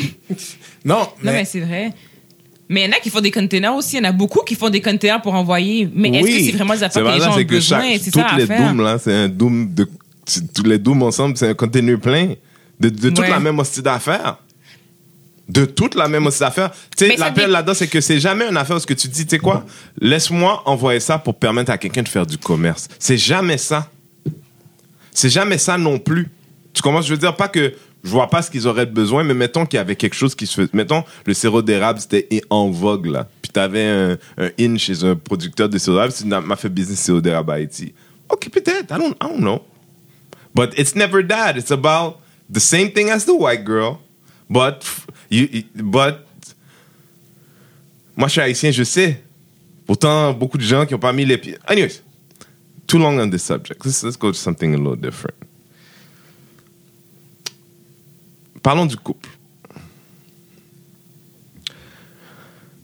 [0.84, 1.92] non, Non, mais, mais c'est vrai.
[2.68, 3.96] Mais il y en a qui font des containers aussi.
[3.96, 5.88] Il y en a beaucoup qui font des containers pour envoyer.
[5.94, 6.38] Mais est-ce Oui.
[6.38, 7.80] que c'est vraiment des affaires que les gens ont besoin?
[7.82, 9.88] chaque, C'est toutes ça les dooms, là, c'est un doom de,
[10.54, 12.34] tous les dooms ensemble, c'est un contenu plein
[12.80, 13.30] de, de toute Ouais.
[13.30, 14.38] la même hostie d'affaires.
[15.48, 16.70] De toute la même hostie d'affaires.
[16.96, 19.08] Tu sais, l'appel dé- là-dedans, c'est que c'est jamais une affaire où ce que tu
[19.08, 19.64] dis, tu sais quoi,
[20.00, 22.86] laisse-moi envoyer ça pour permettre à quelqu'un de faire du commerce.
[22.98, 23.90] C'est jamais ça.
[25.12, 26.28] C'est jamais ça non plus.
[26.74, 27.72] Tu commences, je veux dire, pas que
[28.04, 30.46] je vois pas ce qu'ils auraient besoin, mais mettons qu'il y avait quelque chose qui
[30.46, 30.72] se fait.
[30.74, 33.26] Mettons, le sirop d'érable, c'était en vogue, là.
[33.42, 37.00] Puis t'avais un, un in chez un producteur de sirop d'érable, tu m'a fait business
[37.00, 37.92] sirop d'érable à Haïti.
[38.28, 39.62] Ok, peut-être, I don't, I don't know.
[40.54, 41.54] But it's never that.
[41.56, 42.16] It's about
[42.50, 44.00] the same thing as the white girl.
[44.50, 44.84] But,
[45.30, 46.26] you, but,
[48.16, 49.22] moi, je suis haïtien, je sais.
[49.86, 51.58] Pourtant, beaucoup de gens qui n'ont pas mis les pieds.
[51.66, 52.02] Anyways,
[52.86, 53.84] too long on this subject.
[53.84, 55.36] Let's, let's go to something a little different.
[58.62, 59.28] Parlons du couple.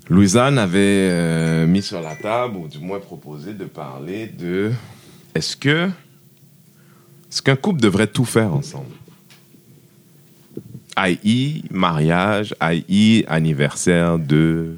[0.09, 4.73] Louisanne avait euh, mis sur la table, ou du moins proposé de parler de
[5.35, 5.91] est-ce que
[7.31, 8.95] est-ce qu'un couple devrait tout faire ensemble?
[10.97, 11.65] I.I.
[11.71, 13.25] mariage, I.I.
[13.29, 14.77] anniversaire de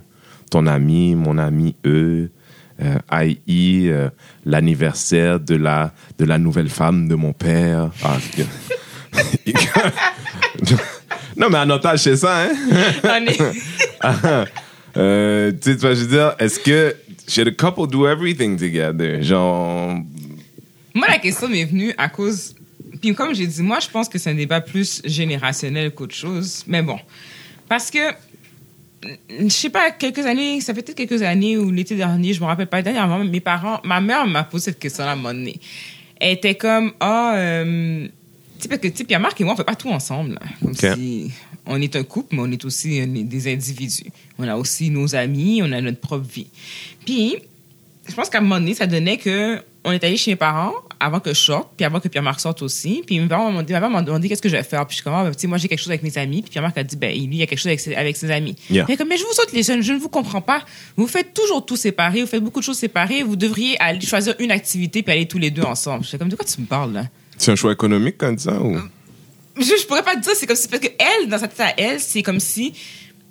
[0.50, 2.30] ton ami, mon ami, eux,
[2.82, 3.88] euh, I.I.
[3.88, 4.08] euh,
[4.44, 7.90] l'anniversaire de la, de la nouvelle femme de mon père.
[8.02, 8.16] Ah,
[11.36, 12.52] non, mais âge, c'est ça, hein?
[14.96, 16.96] Euh, tu sais, tu vois, je veux dire, est-ce que
[17.28, 19.22] should a couple do everything together?
[19.22, 19.98] Genre,
[20.94, 22.54] Moi, la question m'est venue à cause.
[23.07, 26.64] Puis comme j'ai dit, moi, je pense que c'est un débat plus générationnel qu'autre chose.
[26.66, 26.98] Mais bon,
[27.68, 28.00] parce que
[29.28, 32.46] je sais pas, quelques années, ça fait peut-être quelques années ou l'été dernier, je me
[32.46, 35.61] rappelle pas, dernièrement, mes parents, ma mère m'a posé cette question à un moment donné.
[36.18, 38.07] Elle était comme, ah, euh,
[38.57, 40.40] tu sais, parce que, tu sais, Pierre-Marc et moi, on fait pas tout ensemble, là.
[40.61, 40.98] Comme Ok.
[40.98, 41.30] si
[41.64, 44.11] on est un couple, mais on est aussi des individus.
[44.36, 46.48] On a aussi nos amis, on a notre propre vie.
[47.04, 47.36] Puis,
[48.09, 50.72] je pense qu'à un moment donné, ça donnait que on est allé chez mes parents
[50.99, 53.03] avant que je sorte, puis avant que Pierre-Marc sorte aussi.
[53.07, 54.84] Puis mes parents m'ont demandé, ma mère m'a demandé qu'est-ce que je vais faire.
[54.87, 56.43] Puis je suis comme, Ah, ben, tu sais, moi j'ai quelque chose avec mes amis.
[56.43, 58.30] Puis Pierre-Marc a dit, ben, lui, il y a quelque chose avec ses, avec ses
[58.30, 58.57] amis.
[58.68, 58.84] Yeah.
[58.89, 60.64] Mais comme, mais je vous autres, les jeunes, je ne vous comprends pas.
[60.97, 63.22] Vous faites toujours tout séparé, vous faites beaucoup de choses séparées.
[63.22, 66.03] Vous devriez aller choisir une activité puis aller tous les deux ensemble.
[66.03, 67.05] Je suis comme, de quoi tu me parles, là?
[67.39, 68.76] C'est un choix économique quand ça ou?
[69.59, 71.61] Je, je pourrais pas te dire, c'est comme si, parce que elle, dans sa tête
[71.61, 72.74] à elle, c'est comme si,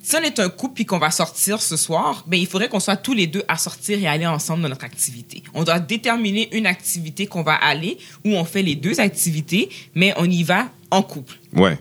[0.06, 2.78] si on est un couple puis qu'on va sortir ce soir, ben, il faudrait qu'on
[2.78, 5.42] soit tous les deux à sortir et aller ensemble dans notre activité.
[5.52, 10.14] On doit déterminer une activité qu'on va aller, où on fait les deux activités, mais
[10.16, 11.34] on y va en couple.
[11.54, 11.76] Ouais.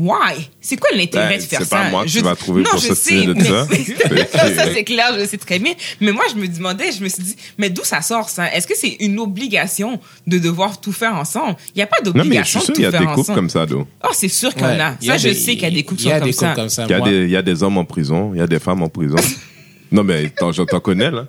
[0.00, 0.48] Why?
[0.60, 1.76] C'est quoi l'intérêt Ben, de faire c'est ça?
[1.78, 3.66] pas moi que Je- tu vas trouver non, pour je sais, de mais- ça.
[4.54, 5.72] ça, c'est clair, je le sais très bien.
[6.00, 8.54] Mais moi, je me demandais, je me suis dit, mais d'où ça sort, ça?
[8.54, 11.56] Est-ce que c'est une obligation de devoir tout faire ensemble?
[11.74, 12.90] Il n'y a pas Non, mais je d'obligation suis de sûr, il y tout a
[12.92, 13.36] faire des couples ensemble.
[13.38, 13.88] comme ça, d'eau.
[14.04, 14.94] Oh, c'est sûr qu'il y en a.
[15.00, 16.48] y Ça, je des- sais qu'il y a des couples y a qui des comme
[16.48, 16.54] couples ça.
[16.54, 16.84] comme ça.
[16.84, 18.60] Il y, a des, il y a des hommes en prison, il y a des
[18.60, 19.16] femmes en prison.
[19.90, 21.26] non, mais t'en, je t'en connais, là.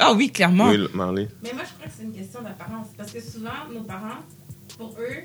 [0.00, 0.70] Ah oui, clairement.
[0.70, 1.28] Oui, Marley.
[1.44, 2.88] Mais moi, je crois que c'est une question d'apparence.
[2.98, 4.18] Parce que souvent, nos parents,
[4.76, 5.18] pour eux,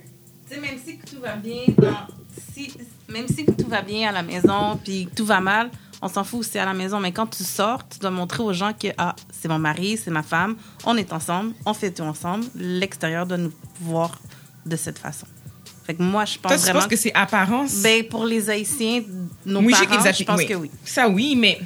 [0.49, 2.07] sais, même si tout va bien, dans,
[2.53, 2.73] si,
[3.09, 5.69] même si tout va bien à la maison, puis tout va mal,
[6.01, 6.99] on s'en fout aussi à la maison.
[6.99, 10.11] Mais quand tu sors, tu dois montrer aux gens que ah, c'est mon mari, c'est
[10.11, 12.45] ma femme, on est ensemble, on fait tout ensemble.
[12.55, 14.19] L'extérieur doit nous voir
[14.65, 15.27] de cette façon.
[15.85, 17.81] Fait que moi, je pense Toi, tu vraiment penses que c'est apparence?
[17.81, 19.03] Ben, pour les Haïtiens,
[19.45, 20.45] nos oui, parents, je pense oui.
[20.45, 20.71] que oui.
[20.83, 21.61] Ça, oui, mais.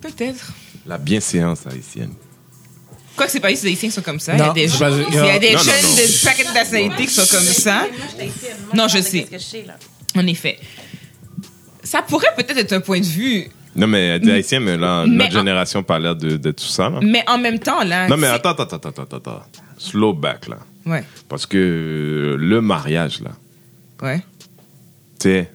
[0.00, 0.52] Peut-être.
[0.84, 2.14] La bienséance haïtienne.
[3.18, 4.32] Quoi que c'est pas les Haïtiens qui sont comme ça.
[4.34, 5.96] Il y a Non, des, c'est pas- il y a des Non, non, jeunes non.
[5.96, 7.80] de paquets de nationalités qui sont comme ça.
[7.80, 8.56] Moi, je suis haïtienne.
[8.72, 9.26] Moi, Non, je sais.
[10.16, 10.58] En effet.
[11.82, 15.04] Ça pourrait peut-être être un point de vue, Non, mais elle dit haïtien, mais là,
[15.06, 17.00] Mais notre en- génération pas l'air de, de tout ça, là.
[17.02, 18.08] mais en même temps, là.
[18.08, 19.42] Non, mais attends, attends, attends, attends, attends.
[19.78, 20.58] Slow back, là.
[20.86, 23.30] Ouais, Parce que le mariage, là,
[24.02, 24.18] ouais.
[25.20, 25.50] tu sais,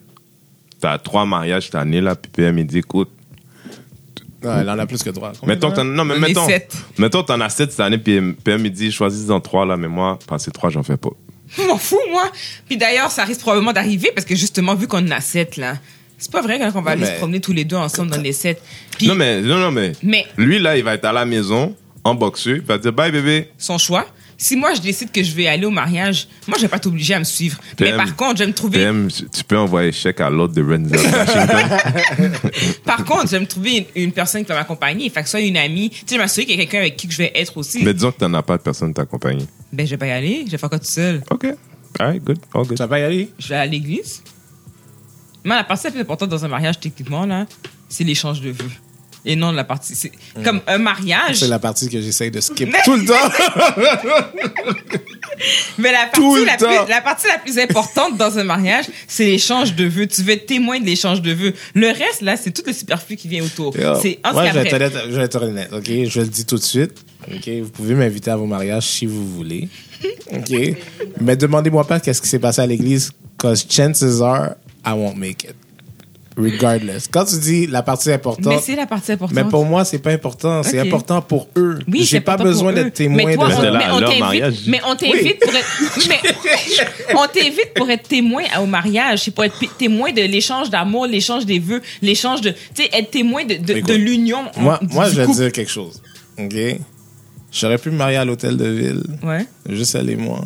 [0.80, 3.10] t'as trois mariages cette année, là, puis PM, il dit, écoute,
[4.44, 5.32] Ouais, elle en a plus que trois.
[5.40, 6.76] Combien mettons que t'en, non, mais On est mettons, sept.
[6.98, 10.20] mettons, t'en as sept cette année, puis PM, il dit, choisis-en trois, là, mais moi,
[10.28, 11.10] passer trois, j'en fais pas.
[11.58, 12.32] Je m'en fous, moi.
[12.68, 15.78] Puis d'ailleurs, ça risque probablement d'arriver parce que justement, vu qu'on en a sept, là,
[16.18, 18.34] c'est pas vrai qu'on va aller mais- se promener tous les deux ensemble dans les
[18.34, 18.62] sept.
[18.98, 21.76] Puis, Non, mais, non, non, mais, mais lui, là, il va être à la maison,
[22.04, 23.50] en boxeur, il va dire, bye, bébé.
[23.58, 24.06] son choix.
[24.44, 27.14] Si moi, je décide que je vais aller au mariage, moi, je vais pas t'obliger
[27.14, 27.58] à me suivre.
[27.80, 30.62] Mais par contre, je vais me trouver, PM, tu peux envoyer chèque à l'autre de
[30.62, 32.32] Renzel Washington.
[32.84, 35.10] par contre, je vais me trouver une, une personne qui va m'accompagner.
[35.10, 35.92] Fait que soit une amie.
[35.92, 37.56] Tu sais, je vais m'assurer qu'il y a quelqu'un avec qui que je vais être
[37.56, 37.86] aussi.
[37.86, 39.46] mais disons que t'en as pas de personne t'accompagner.
[39.72, 40.44] Ben, je vais pas y aller.
[40.46, 41.24] Je vais faire quoi tout seul?
[41.32, 41.46] OK.
[42.00, 42.40] All right, good.
[42.54, 42.76] All good.
[42.76, 43.30] Tu vas pas y aller?
[43.40, 44.24] Je vais à l'église.
[45.46, 47.46] Mais la partie la plus importante dans un mariage, techniquement, là,
[47.88, 48.82] c'est l'échange de vues.
[49.26, 49.96] Et non la partie.
[49.96, 50.12] C'est
[50.44, 51.38] comme un mariage.
[51.38, 53.14] C'est la partie que j'essaye de skip Mais- tout le temps.
[55.78, 59.76] Mais la partie la, plus, la partie la plus importante dans un mariage, c'est l'échange
[59.76, 60.08] de vœux.
[60.08, 61.54] Tu veux être témoin de l'échange de vœux.
[61.74, 63.74] Le reste, là, c'est tout le superflu qui vient autour.
[64.02, 65.86] C'est Moi, je vais, être honnête, OK?
[65.88, 67.04] Je le dis tout de suite.
[67.34, 67.50] OK?
[67.62, 69.70] Vous pouvez m'inviter à vos mariages si vous voulez.
[70.32, 70.54] OK?
[71.22, 74.56] Mais demandez-moi pas qu'est-ce qui s'est passé à l'église, because chances are,
[74.86, 75.56] I won't make it.
[76.36, 77.08] Regardless.
[77.12, 79.36] Quand tu dis la partie Mais importante, c'est la partie importante.
[79.36, 80.64] mais pour moi, c'est pas important.
[80.64, 81.78] C'est important pour eux.
[81.88, 82.84] Oui, J'ai c'est pas important besoin pour eux.
[82.86, 84.56] d'être témoin mais toi, de on, là, mais on leur t'invite, mariage.
[84.68, 86.20] mais on t'invite pour être, mais
[87.16, 91.46] on t'invite pour être témoin au mariage, c'est pour être témoin de l'échange d'amour, l'échange
[91.46, 94.44] des vœux, l'échange de, tu sais, être témoin de, de, de l'union.
[94.58, 96.02] Moi, du- moi du je vais te dire quelque chose.
[96.40, 96.56] OK?
[97.52, 99.04] J'aurais pu me marier à l'hôtel de ville.
[99.22, 99.46] Ouais.
[99.70, 100.42] Juste elle et moi.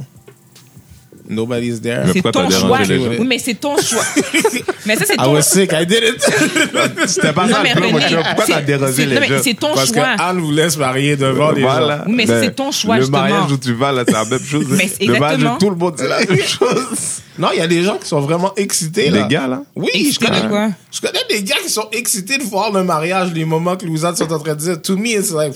[1.30, 2.04] Nobody's there.
[2.06, 2.80] Mais C'est ton choix.
[2.88, 4.04] Oui, mais c'est ton choix.
[4.86, 6.22] mais ça, c'est I ton was sick, I did it.
[7.08, 8.24] C'était pas ça le plan, mon chum.
[8.24, 9.36] Pourquoi c'est- t'as dérosé les gens?
[9.44, 10.16] c'est ton Parce que choix.
[10.20, 12.04] Anne voulait se marier devant les gens.
[12.08, 13.20] Oui, mais c'est ton choix, Le justement.
[13.24, 14.66] mariage où tu vas, là, c'est la même chose.
[14.70, 17.22] Mais le mariage où tout le monde, c'est la même chose.
[17.40, 19.10] Non, il y a des gens qui sont vraiment excités.
[19.10, 19.22] Là.
[19.24, 19.62] Les gars, là?
[19.76, 20.70] Oui, je connais, quoi?
[20.92, 24.16] je connais des gars qui sont excités de voir le mariage, les moments que Louisane
[24.16, 24.82] sont en train de dire.
[24.82, 25.54] To me, it's like.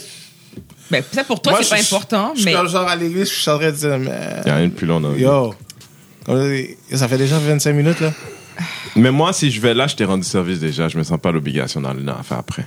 [0.92, 2.96] Ben, ça, pour toi, Moi, c'est pas je- important, Je suis mais comme genre à
[2.96, 4.12] l'église, je suis en train de dire, mais.
[4.46, 5.16] Il y a rien de plus long, non.
[5.16, 5.54] Yo.
[6.26, 6.54] Comme
[6.94, 8.12] Ça fait déjà 25 minutes, là.
[8.96, 10.88] Mais moi, si je vais là, je t'ai rendu service déjà.
[10.90, 12.66] Je me sens pas l'obligation d'aller dans l'affaire après.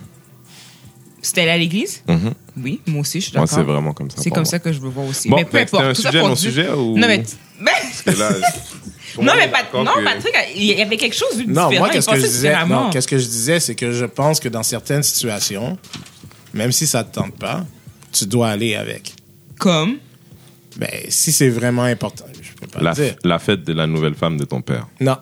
[1.23, 2.03] c'était allé à l'église?
[2.09, 2.33] Mhm.
[2.63, 3.59] Oui, moi aussi, je suis Moi, d'accord.
[3.59, 4.17] c'est vraiment comme ça.
[4.19, 4.51] C'est pour comme moi.
[4.51, 5.29] ça que je le vois aussi.
[5.29, 5.85] Bon, mais peu fait que importe.
[5.85, 7.23] c'était un tout ça sujet, pour mon dire- sujet, ou- Non, mais.
[8.07, 8.31] Et là,
[9.23, 11.71] non, mais pas, D'accord non, que- Patrick, il y avait quelque chose de Non, différent.
[11.79, 12.67] moi, il qu'est-ce que je disais?
[12.67, 15.79] Non, qu'est-ce que je disais, c'est que je pense que dans certaines situations,
[16.53, 17.65] même si ça te tente pas,
[18.15, 19.13] tu dois aller avec.
[19.59, 19.97] Comme?
[20.77, 23.15] Ben, si c'est vraiment important, je peux pas La, le dire.
[23.25, 24.89] la fête de la nouvelle femme de ton père.
[25.01, 25.17] Non.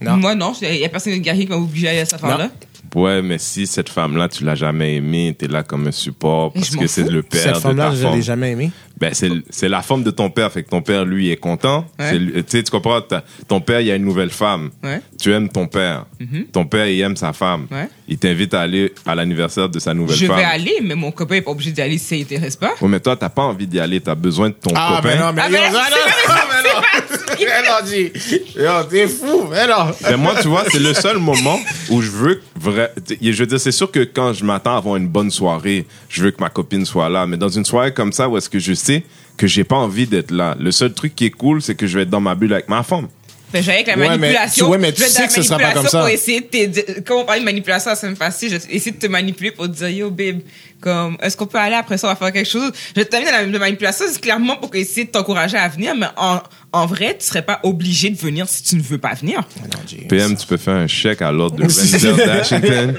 [0.00, 0.16] Non.
[0.16, 0.52] Moi, non.
[0.60, 2.50] Il y a personne de guerrier qui m'a obligé à aller à cette affaire-là.
[2.94, 6.72] Ouais, mais si cette femme-là, tu l'as jamais aimée, t'es là comme un support parce
[6.72, 8.14] je que c'est le père Cette de femme-là, ta je femme.
[8.14, 8.70] l'ai jamais aimée.
[8.98, 11.80] Ben, c'est, c'est la femme de ton père, fait que ton père, lui, est content.
[11.98, 12.10] Ouais.
[12.10, 13.00] C'est lui- Tu sais, tu comprends?
[13.48, 14.70] Ton père, il y a une nouvelle femme.
[14.82, 15.00] Ouais.
[15.20, 16.06] Tu aimes ton père.
[16.52, 17.66] Ton père, il aime sa femme.
[17.70, 17.88] Ouais.
[18.08, 20.36] Il t'invite à aller à l'anniversaire de sa nouvelle Je femme.
[20.36, 22.74] vais aller, mais mon copain n'est pas obligé d'y aller si ça l'intéresse pas?
[22.80, 25.08] Ouais, mais toi, t'as pas envie d'y aller, t'as besoin de ton Ah, copain.
[25.14, 27.16] mais non, mais, Ah, mais non, non, non, mais non.
[27.38, 28.12] Mais non, dis.
[28.56, 29.90] Yo, t'es fou, mais non.
[30.02, 31.58] Ben, moi, tu vois, c'est le seul moment
[31.90, 32.92] où je veux vrai.
[33.20, 36.22] Je veux dire, c'est sûr que quand je m'attends à avoir une bonne soirée, je
[36.22, 37.26] veux que ma copine soit là.
[37.26, 39.02] Mais dans une soirée comme ça, où est-ce que je sais
[39.36, 41.96] que j'ai pas envie d'être là, le seul truc qui est cool, c'est que je
[41.98, 43.08] vais être dans ma bulle avec ma femme.
[43.52, 44.68] Ben, j'allais avec la Ouais, mais- manipulation.
[44.68, 45.98] ouais, mais tu Je vais sais que ce sera pas manipulation comme ça.
[46.00, 48.98] Pour essayer de Comme on parlait de manipulation la semaine passée, je vais essayer de
[48.98, 50.40] te manipuler pour te dire, yo, babe,
[50.80, 52.72] comme, est-ce qu'on peut aller après ça, on va faire quelque chose?
[52.94, 55.94] Je vais t'amener dans la la manipulation, c'est clairement pour essayer de t'encourager à venir,
[55.94, 56.40] mais en,
[56.72, 59.38] en vrai, tu serais pas obligé de venir si tu ne veux pas venir.
[59.62, 60.08] Non, James.
[60.08, 62.98] PM, tu peux faire un chèque à l'ordre de Renzel Washington.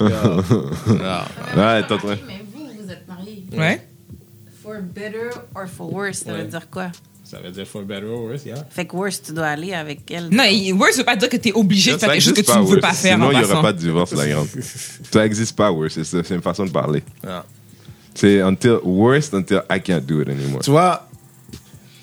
[1.56, 3.44] Ouais, t'es en train- Mais vous, vous êtes mariés.
[3.56, 3.80] Ouais.
[4.62, 6.38] For better or for worse, ça Ouais.
[6.38, 6.88] veut dire quoi?
[7.24, 8.54] Ça veut dire for better or worse, yeah.
[8.70, 10.28] Fait que worse, tu dois aller avec elle.
[10.30, 12.40] Non, il- worse veut pas dire que t'es obligé de Ça faire quelque chose que
[12.42, 12.80] tu ne veux worse.
[12.80, 13.62] pas faire Sinon, il n'y aurait passant.
[13.62, 14.46] pas de divorce, la grande.
[15.10, 15.98] Ça existe pas, worse.
[16.02, 17.02] C'est une façon de parler.
[17.26, 17.44] Ah.
[18.14, 20.60] C'est until worst until I can't do it anymore.
[20.62, 21.08] Tu vois,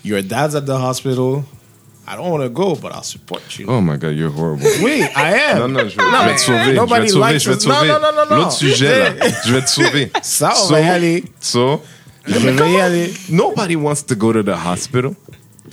[0.04, 1.44] your dad's at the hospital.
[2.08, 3.68] I don't want to go, but I'll support you.
[3.70, 4.66] Oh my god, you're horrible.
[4.84, 5.60] Oui, I am.
[5.60, 6.64] Non, non, je vais, je vais te sauver.
[6.64, 7.32] Je vais nobody te sauver.
[7.34, 7.68] likes Je vais te.
[7.68, 7.88] Non, sauver.
[7.88, 8.36] non, non, non, non.
[8.38, 9.28] L'autre sujet, là.
[9.46, 10.12] Je vais te sauver.
[10.24, 11.24] Ça, on So- va y aller.
[11.40, 11.82] So,
[12.28, 13.14] Je vais y aller.
[13.30, 15.16] nobody wants to go to the hospital.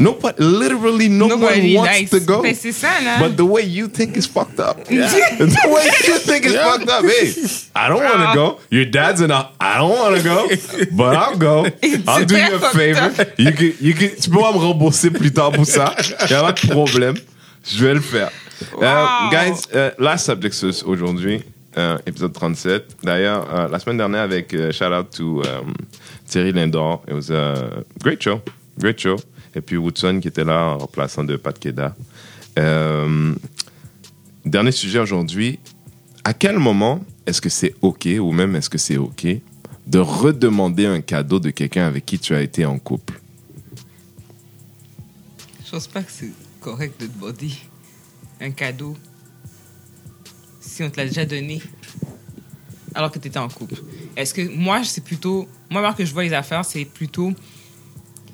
[0.00, 2.10] Nobody, literally, no Nobody one wants likes.
[2.10, 2.40] to go.
[2.40, 3.18] Ben, c'est ça, là.
[3.18, 4.84] But the way you think is fucked up.
[4.88, 6.70] the way you think is Yeah.
[6.72, 7.04] fucked up.
[7.04, 7.34] Hey,
[7.74, 8.58] I don't want to go.
[8.70, 9.50] Your dad's in a.
[9.60, 10.46] I don't want to go,
[10.92, 11.66] but I'll go.
[12.06, 13.10] I'll do you a favor.
[13.38, 15.96] You can, you can, tu pourras me rembourser plus tard pour ça.
[16.30, 17.16] Il a pas de problème.
[17.64, 18.30] Je vais le faire.
[18.80, 21.42] Euh, guys, euh, last subject sus- aujourd'hui,
[21.76, 22.96] euh, épisode 37.
[23.02, 25.72] D'ailleurs, euh, la semaine dernière avec euh, shout out to um,
[26.28, 27.02] Thierry Lindor.
[27.08, 28.40] It was a great show.
[28.78, 29.16] Great show.
[29.54, 31.96] Et puis Woodson qui était là en remplaçant de Pat Keda.
[32.58, 33.34] Euh,
[34.44, 35.58] dernier sujet aujourd'hui.
[36.24, 39.26] À quel moment est-ce que c'est OK ou même est-ce que c'est OK
[39.86, 43.20] de redemander un cadeau de quelqu'un avec qui tu as été en couple?
[45.64, 47.52] Je pense pas que c'est correct de demander
[48.40, 48.96] un cadeau
[50.60, 51.62] si on te l'a déjà donné
[52.94, 53.76] alors que tu étais en couple.
[54.16, 55.48] Est-ce que moi, c'est plutôt.
[55.70, 57.32] Moi, alors que je vois les affaires, c'est plutôt.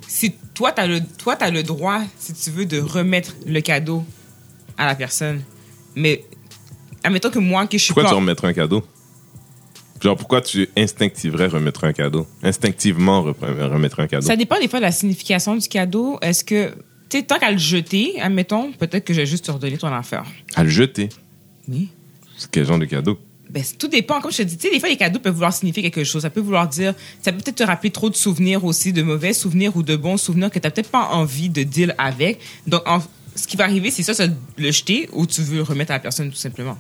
[0.07, 3.61] Si toi, tu as, le, toi, t'as le droit, si tu veux, de remettre le
[3.61, 4.05] cadeau
[4.77, 5.43] à la personne.
[5.97, 6.25] Mais,
[7.03, 8.83] admettons que moi, que je suis Pourquoi tu en- remettrais un cadeau?
[10.03, 12.27] Genre, pourquoi tu instinctiverais remettre un cadeau?
[12.43, 14.27] Instinctivement remettre un cadeau.
[14.27, 16.19] Ça dépend des fois de la signification du cadeau.
[16.21, 16.75] Est-ce que,
[17.09, 19.89] tu sais, tant qu'à le jeter, admettons, peut-être que je vais juste te redonner ton
[19.89, 20.25] affaire.
[20.55, 21.09] À le jeter?
[21.69, 21.89] Oui.
[22.37, 23.19] C'est quel genre de cadeau?
[23.55, 24.21] Ben, tout dépend.
[24.21, 26.23] Comme je te dis, tu sais, des fois, les cadeaux peuvent vouloir signifier quelque chose.
[26.23, 26.93] Ça peut vouloir dire,
[27.23, 30.17] ça peut peut-être te rappeler trop de souvenirs aussi, de mauvais souvenirs ou de bons
[30.17, 32.41] souvenirs que tu n'as peut-être pas envie de deal avec.
[32.67, 33.01] Donc, en-
[33.37, 34.29] ce qui va arriver, c'est ça, c'est
[34.59, 36.77] le jeter ou tu veux le remettre à la personne, tout simplement.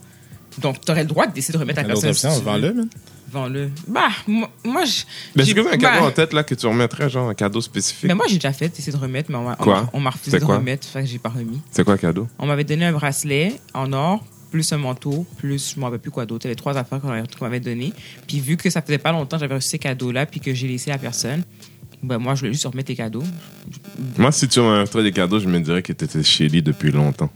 [0.58, 2.12] Donc, tu aurais le droit de décider de remettre à la personne.
[2.12, 2.88] si vends-le, man.
[3.32, 3.70] Vends-le.
[3.88, 5.02] Bah, moi, moi je.
[5.34, 7.10] Mais est-ce j'ai- que tu as un bah, cadeau en tête là que tu remettrais,
[7.10, 8.04] genre un cadeau spécifique?
[8.04, 10.58] Mais moi, j'ai déjà fait, essayer de remettre, mais on m'a- refusé C'est de quoi?
[10.58, 11.60] remettre, fait que j'ai pas remis.
[11.72, 12.28] C'est quoi cadeau?
[12.38, 16.12] On m'avait donné un bracelet en or, plus un manteau, plus je me rappelle plus
[16.12, 16.46] quoi d'autre.
[16.46, 17.92] Avait trois affaires qu'on avait- qu'on m'avait données.
[18.28, 20.90] Puis vu que ça faisait pas longtemps j'avais reçu ces cadeaux-là, puis que j'ai laissé
[20.90, 21.42] la personne,
[22.04, 23.24] ben moi, je voulais juste remettre les cadeaux.
[24.16, 26.92] Moi, si tu m'offrais des cadeaux, je me dirais que tu étais chez lui depuis
[26.92, 27.30] longtemps.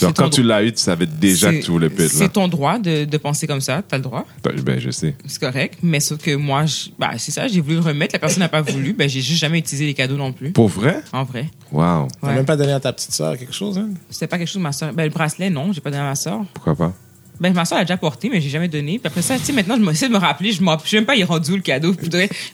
[0.00, 2.18] Genre, quand tu l'as eu, tu savais déjà que tu voulais pas être là.
[2.18, 5.14] C'est ton droit de, de penser comme ça, tu as le droit, Ben, je sais.
[5.26, 5.78] c'est correct.
[5.82, 8.48] Mais sauf que moi, je- ben, c'est ça, j'ai voulu le remettre, la personne n'a
[8.48, 11.00] pas voulu, ben j'ai juste jamais utilisé les cadeaux non plus, Pour vrai?
[11.12, 11.48] en vrai.
[11.72, 12.08] Wow.
[12.20, 12.34] T'as Ouais.
[12.34, 13.88] même pas donné à ta petite soeur quelque chose, hein?
[14.10, 14.92] C'était pas quelque chose de ma soeur.
[14.92, 16.40] Ben, le bracelet, non, j'ai pas donné à ma soeur.
[16.54, 16.92] Pourquoi pas?
[17.40, 18.98] Ben, ma soeur l'a déjà porté, mais j'ai jamais donné.
[18.98, 21.04] Puis après ça, tu sais, maintenant, je m'essaie de me rappeler, je ne sais même
[21.04, 21.92] pas, il est rendu où le cadeau.
[21.92, 22.08] Puis,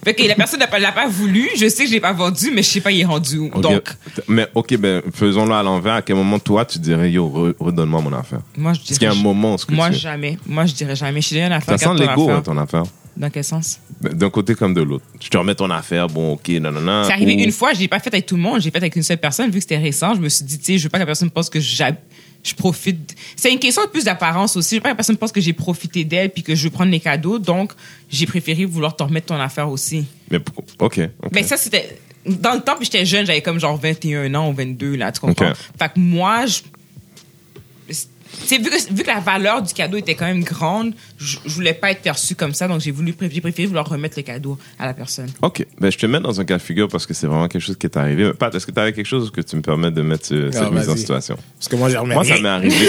[0.04, 2.12] Fait que la personne n'a pas, l'a pas voulu, je sais que je l'ai pas
[2.14, 3.50] vendu, mais je sais pas, il est rendu où.
[3.60, 3.88] Donc,
[4.26, 5.94] Mais ok, ben faisons-le à l'envers.
[5.94, 8.40] À quel moment toi tu dirais yo re- redonne-moi mon affaire?
[8.56, 9.22] Moi, je Est-ce qu'il y a un dirais.
[9.24, 10.38] moment où ce que Moi, tu jamais.
[10.46, 11.20] Moi, je dirais jamais.
[11.20, 11.78] Je te donne une ça affaire.
[11.78, 12.82] sent garde ton l'ego hein, ton affaire.
[13.16, 13.80] Dans quel sens?
[14.00, 15.04] D'un côté comme de l'autre.
[15.20, 17.04] Je te remets ton affaire, bon ok, non non non.
[17.04, 18.78] C'est arrivé ou- une fois, je l'ai pas fait avec tout le monde, j'ai fait
[18.78, 20.84] avec une seule personne, vu que c'était récent, je me suis dit, tu sais, je
[20.84, 21.96] veux pas que la personne pense que j'ab-
[22.42, 23.14] je profite.
[23.36, 24.70] C'est une question de plus d'apparence aussi.
[24.70, 26.70] Je veux pas que la personne pense que j'ai profité d'elle puis que je veux
[26.70, 27.72] prendre les cadeaux, donc
[28.08, 30.06] j'ai préféré vouloir te remettre ton affaire aussi.
[30.30, 31.00] Mais pourquoi- ok.
[31.32, 31.98] Ben ça, c'était...
[32.26, 35.20] Dans le temps, puis j'étais jeune, j'avais comme genre 21 ans ou 22, là, tu
[35.20, 35.46] comprends?
[35.78, 36.60] Fait que moi, je...
[38.32, 41.50] c'est vu que, vu que la valeur du cadeau était quand même grande, je, je
[41.50, 44.58] voulais pas être perçu comme ça, donc j'ai voulu j'ai préféré vouloir remettre le cadeau
[44.78, 45.28] à la personne.
[45.42, 45.66] OK.
[45.78, 47.76] Ben, je te mets dans un cas de figure parce que c'est vraiment quelque chose
[47.76, 48.32] qui est arrivé.
[48.32, 50.70] Pat, est-ce que tu avais quelque chose que tu me permets de mettre euh, cette
[50.72, 51.36] mise en situation?
[51.58, 52.88] Parce que moi, j'ai remis Moi, ça m'est arrivé.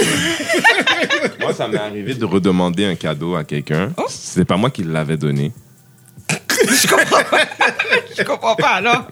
[1.39, 3.91] moi, ça m'est arrivé de redemander un cadeau à quelqu'un.
[3.97, 4.05] Oh.
[4.09, 5.51] C'est pas moi qui l'avais donné.
[6.81, 7.45] Je comprends pas.
[8.17, 9.07] je comprends pas, alors.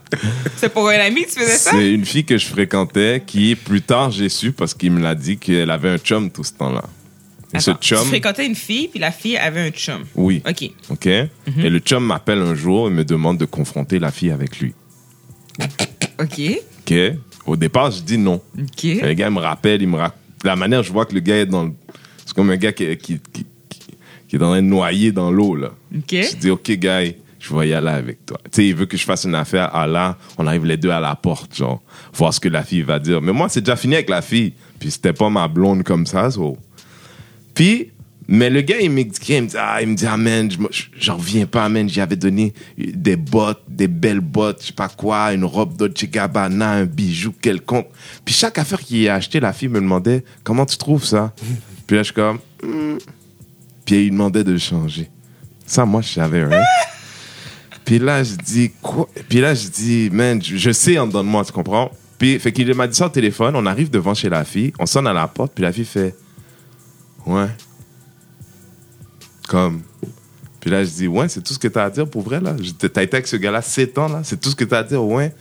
[0.57, 1.71] C'est pour un ami que tu faisais ça?
[1.71, 5.15] C'est une fille que je fréquentais qui, plus tard, j'ai su parce qu'il me l'a
[5.15, 6.83] dit qu'elle avait un chum tout ce temps-là.
[7.53, 10.03] Et ce chum, Tu fréquentais une fille, puis la fille avait un chum.
[10.15, 10.41] oui.
[10.47, 10.69] OK.
[10.89, 11.05] OK?
[11.07, 11.29] Et
[11.69, 14.73] le chum m'appelle un jour et me demande de confronter la fille avec lui.
[16.19, 16.41] OK.
[16.81, 16.93] OK?
[17.45, 18.41] Au départ, je dis non.
[18.57, 18.83] OK.
[18.83, 20.13] Le gars il me rappelle, il me rac-
[20.43, 21.71] La manière, je vois que le gars est dans le...
[22.25, 23.85] C'est comme un gars qui, qui, qui, qui-
[24.27, 25.71] qui est en train de noyer dans l'eau, là.
[25.95, 26.03] OK.
[26.11, 27.01] Je dis, OK, gars,
[27.39, 28.37] je vais y aller avec toi.
[28.45, 30.89] Tu sais, il veut que je fasse une affaire à là, on arrive les deux
[30.89, 31.81] à la porte, genre,
[32.13, 33.21] voir ce que la fille va dire.
[33.21, 34.53] Mais moi, c'est déjà fini avec la fille.
[34.79, 36.57] Puis c'était pas ma blonde comme ça, so.
[37.53, 37.91] Puis,
[38.27, 40.49] mais le gars, il me dit, il me dit, ah, il me dit, ah, man,
[40.97, 41.89] j'en reviens pas, man.
[41.89, 46.05] J'y avais donné des bottes, des belles bottes, je sais pas quoi, une robe Dolce
[46.05, 47.87] Gabbana, un bijou quelconque.
[48.23, 51.33] Puis chaque affaire qu'il a acheté, la fille me demandait, comment tu trouves ça?
[51.87, 52.97] Puis là, je suis comme, Hmm.
[53.85, 55.09] Puis il demandait de changer.
[55.65, 56.63] Ça, moi, je savais, right?
[57.89, 58.71] Puis là, je dis,
[59.31, 61.89] je man, je, sais en dedans de moi, tu comprends?
[62.19, 64.85] Puis, fait qu'il m'a dit ça au téléphone, on arrive devant chez la fille, on
[64.85, 66.15] sonne à la porte, puis la fille fait,
[67.25, 67.47] ouais.
[69.47, 69.81] Comme.
[70.59, 72.55] Puis là, je dis, ouais, c'est tout ce que t'as à dire pour vrai, là?
[72.77, 74.21] T'as été avec ce gars-là 7 ans, là?
[74.23, 75.33] C'est tout ce que t'as à dire, ouais?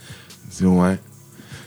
[0.51, 0.97] Je dis, ouais.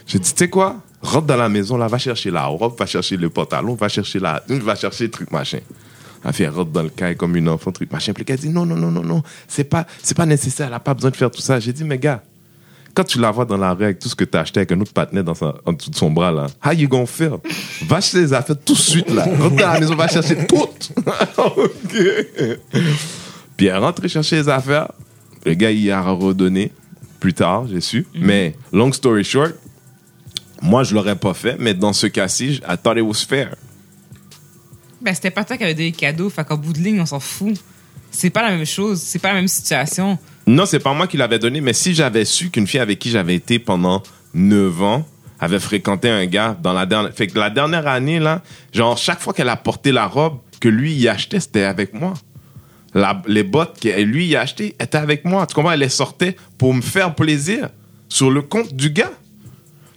[0.05, 0.81] Je dis, tu sais quoi?
[1.01, 4.19] Rentre dans la maison, là, va chercher la robe, va chercher le pantalon, va chercher
[4.19, 4.43] la.
[4.49, 5.59] va chercher le truc, machin.
[6.23, 8.13] Elle rentre dans le caille comme une enfant, truc, machin.
[8.13, 10.73] Puis le gars dit, non, non, non, non, non, c'est pas, c'est pas nécessaire, elle
[10.73, 11.59] a pas besoin de faire tout ça.
[11.59, 12.23] J'ai dit, mais gars,
[12.93, 14.71] quand tu la vois dans la rue avec tout ce que tu as acheté avec
[14.71, 17.37] un autre partenaire dans sa, en dessous de son bras, là, how you gonna feel?
[17.87, 19.25] Va chercher les affaires tout de suite, là.
[19.25, 20.55] Rentre dans la maison, va chercher tout.
[21.37, 21.97] OK.
[23.57, 24.91] Puis elle rentre chercher les affaires.
[25.45, 26.71] Le gars, il a redonné.
[27.19, 28.05] Plus tard, j'ai su.
[28.13, 29.53] Mais, long story short,
[30.61, 33.55] moi, je l'aurais pas fait, mais dans ce cas-ci, I thought it was fair.
[35.03, 36.29] Ben, c'était pas toi qui avait des cadeaux.
[36.29, 37.55] Fait qu'au bout de ligne, on s'en fout.
[38.11, 39.01] C'est pas la même chose.
[39.01, 40.17] C'est pas la même situation.
[40.47, 43.09] Non, c'est pas moi qui l'avais donné, mais si j'avais su qu'une fille avec qui
[43.09, 44.01] j'avais été pendant
[44.33, 45.05] 9 ans
[45.39, 47.13] avait fréquenté un gars dans la dernière...
[47.13, 48.41] Fait que la dernière année, là,
[48.73, 52.13] genre, chaque fois qu'elle a porté la robe que lui, il achetait, c'était avec moi.
[52.93, 55.45] La- les bottes que lui, il a acheté étaient avec moi.
[55.47, 55.71] Tu comprends?
[55.71, 57.69] Elle les sortait pour me faire plaisir
[58.07, 59.11] sur le compte du gars.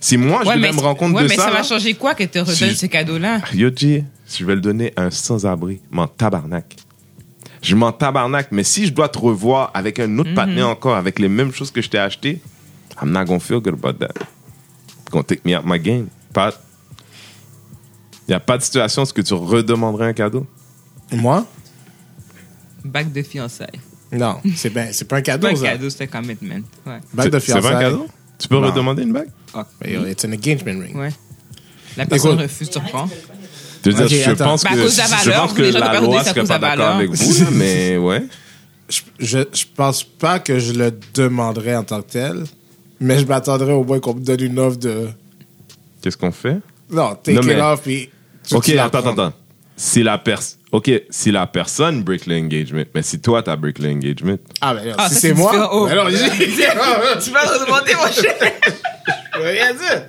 [0.01, 1.45] Si moi, je devais me rendre compte ouais, de mais ça...
[1.45, 3.41] ça va changer quoi que tu redonnes Si- ce cadeau-là?
[3.55, 5.81] Yoji, je vais le donner à un sans-abri.
[5.91, 6.77] M'en tabarnak.
[7.63, 8.49] Je m'en tabarnak.
[8.53, 11.71] Mais si je dois te revoir avec un autre partenaire encore, avec les mêmes choses
[11.71, 12.41] que je t'ai acheté,
[13.03, 14.13] I'm not gonna feel good about that.
[15.11, 16.09] Gonna take me out my game.
[16.33, 16.53] Pas.
[18.29, 20.47] Il n'y a pas de situation où est-ce que tu redemanderais un cadeau?
[21.13, 21.47] Moi?
[22.85, 23.81] Bac de fiançailles.
[24.13, 26.61] Non, c'est ben, c'est pas un C'est cadeau, pas un cadeau, c'est un commitment.
[26.87, 27.01] Ouais.
[27.13, 27.81] Bague de C'est- C'est pas un fiançailles.
[27.91, 28.07] cadeau?
[28.39, 28.67] Tu peux Non.
[28.69, 29.31] redemander une bague?
[29.81, 30.97] Mais yo, it's an engagement ring.
[30.97, 31.11] ouais.
[31.97, 32.43] La personne Écoute.
[32.43, 33.09] refuse, tu reprends.
[33.85, 34.45] Je veux dire, Ok, je attends.
[34.45, 37.51] pense à que, je valeur, pense que la loi serait pas d'accord avec vous, là,
[37.53, 38.23] mais ouais.
[38.89, 42.45] Je, je, je pense pas que je le demanderais en tant que tel,
[43.01, 45.09] mais je m'attendrais au moins qu'on me donne une offre de.
[46.03, 46.59] Qu'est-ce qu'on fait?
[46.91, 48.11] Non, take Non, it mais- off, puis.
[48.47, 49.33] tu- Ok, attends, attends, attends.
[49.79, 54.37] Si la personne, ok, si la personne break l'engagement, mais si toi t'as break l'engagement,
[54.61, 55.69] Ah, ben, Ah, si c'est moi.
[55.73, 55.87] Oh.
[55.87, 56.17] Ben non, j'ai-
[56.49, 58.35] tu vas redemander, mon cher.
[59.35, 60.07] Je peux rien dire.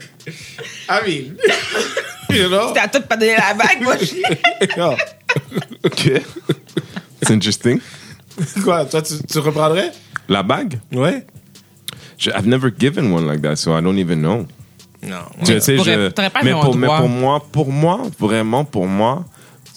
[0.89, 1.35] I mean.
[2.29, 2.71] You know?
[2.73, 4.37] T'as tout pas donné la cher.
[4.77, 4.95] Non.
[5.83, 6.11] ok,
[7.21, 7.79] c'est interesting.
[8.63, 9.91] Quoi, toi, tu, tu reprendrais?
[10.29, 11.25] La bague, Ouais.
[12.17, 14.45] Je- I've never given one like that, so I don't even know.
[15.03, 15.17] Non.
[15.45, 16.99] Tu sais, T'aurais- je- t'aurais pas mais, le pour, mais droit.
[16.99, 19.23] pour moi, pour moi, vraiment pour moi,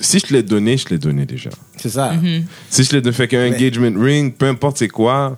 [0.00, 1.50] si je te l'ai donné, je te l'ai donné déjà.
[1.76, 2.12] C'est ça.
[2.12, 2.44] Mhm.
[2.70, 5.36] Si je l'ai donné, fait qu'un Mais- engagement ring, peu importe c'est quoi,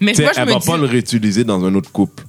[0.00, 0.66] Mais tu sais, moi, je elle me va dis...
[0.66, 2.24] pas le réutiliser dans un autre couple.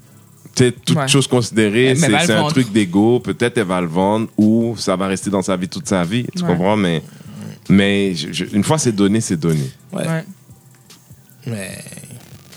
[0.56, 1.08] Tu sais, toute Ouais.
[1.08, 2.52] chose considérée, Mais c'est un vendre.
[2.54, 3.20] truc d'ego.
[3.20, 6.26] Peut-être elle va le vendre ou ça va rester dans sa vie toute sa vie.
[6.36, 6.48] Tu Ouais.
[6.48, 6.78] comprends?
[6.78, 7.02] Mais,
[7.70, 9.70] mais je- je- une fois c'est donné, c'est donné.
[9.92, 10.24] Ouais.
[11.46, 11.72] Mais.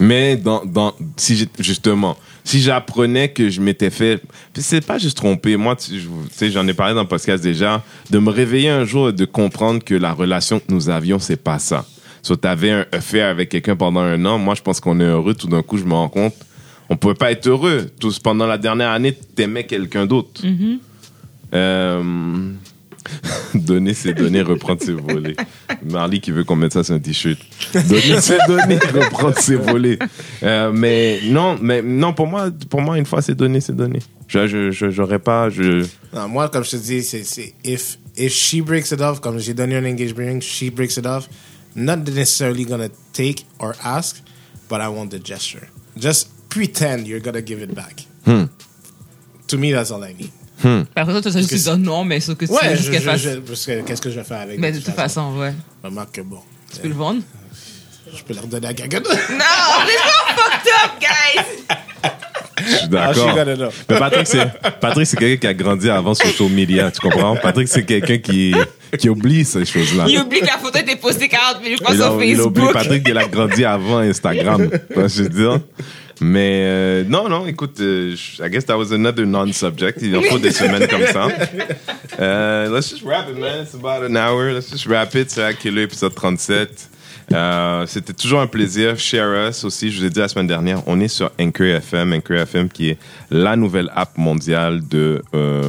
[0.01, 4.22] Mais dans, dans, si justement, si j'apprenais que je m'étais fait,
[4.57, 5.57] c'est pas juste trompé.
[5.57, 8.68] Moi, tu je- tu sais, j'en ai parlé dans le podcast déjà, de me réveiller
[8.70, 11.84] un jour et de comprendre que la relation que nous avions, c'est pas ça.
[12.22, 14.38] So, t'avais un affaire avec quelqu'un pendant un an.
[14.38, 15.34] Moi, je pense qu'on est heureux.
[15.34, 16.34] Tout d'un coup, je me rends compte,
[16.89, 17.91] on pouvait pas être heureux.
[18.01, 20.43] Tous pendant la dernière année, t'aimais quelqu'un d'autre.
[21.55, 22.53] Euh,
[23.55, 25.36] donner, c'est donner, reprendre, c'est voler.
[25.84, 27.39] Marley qui veut qu'on mette ça sur un t-shirt.
[27.72, 29.99] Donner, c'est donner, reprendre, c'est voler.
[30.43, 34.01] Euh, mais non, mais non, pour moi, pour moi, une fois c'est donné, c'est donné.
[34.28, 38.61] Je, j'aurais pas, je, Non, moi, comme je te dis, c'est c'est if, if she
[38.62, 41.28] breaks it off, comme j'ai donné un engagement ring, she breaks it off,
[41.74, 44.22] not necessarily gonna take or ask,
[44.68, 45.68] but I want the gesture.
[45.97, 48.07] Just pretend you're gonna give it back.
[49.49, 50.30] To me, that's all I need.
[50.96, 53.01] Après ça, tu as juste non, mais sauf que tu veux Ouais, juste je, qu'elle
[53.03, 53.20] je- fasse.
[53.20, 55.55] je- parce que qu'est-ce que je vais faire avec Mais de toute façon, ouais.
[55.84, 56.40] Remarque que bon,
[56.74, 57.22] Tu peux le vendre?
[58.14, 59.01] je peux le redonner à quelqu'un.
[59.01, 61.44] Non, c'est pas fucked up, guys!
[62.61, 63.34] Je suis Ah, d'accord.
[63.57, 63.68] know.
[63.88, 64.46] Mais Patrick, c'est,
[64.80, 67.36] Patrick, c'est quelqu'un qui a grandi avant social media, tu comprends?
[67.36, 68.53] Patrick, c'est quelqu'un qui,
[68.99, 70.07] qui oublie ces choses-là.
[70.09, 72.34] Il oublie que la photo était postée 40 minutes fois Il sur il a oublié
[72.34, 72.72] Facebook.
[72.72, 74.68] Patrick, il a grandi avant Instagram.
[74.94, 75.61] Ce je veux dire?
[76.20, 79.98] Mais euh, non, non, écoute, euh, je- I guess that was another non-subject.
[80.02, 81.28] Il en faut des semaines comme ça.
[82.20, 83.62] Euh, let's just wrap it, man.
[83.62, 84.50] It's about an hour.
[84.52, 85.30] Let's just wrap it.
[85.30, 86.88] C'est Killer épisode 37.
[87.32, 88.98] Euh, C'était toujours un plaisir.
[88.98, 89.92] Share us aussi.
[89.92, 92.12] Je vous ai dit la semaine dernière, on est sur Anchor FM.
[92.14, 92.98] Anchor FM qui est
[93.30, 95.62] la nouvelle app mondiale de euh,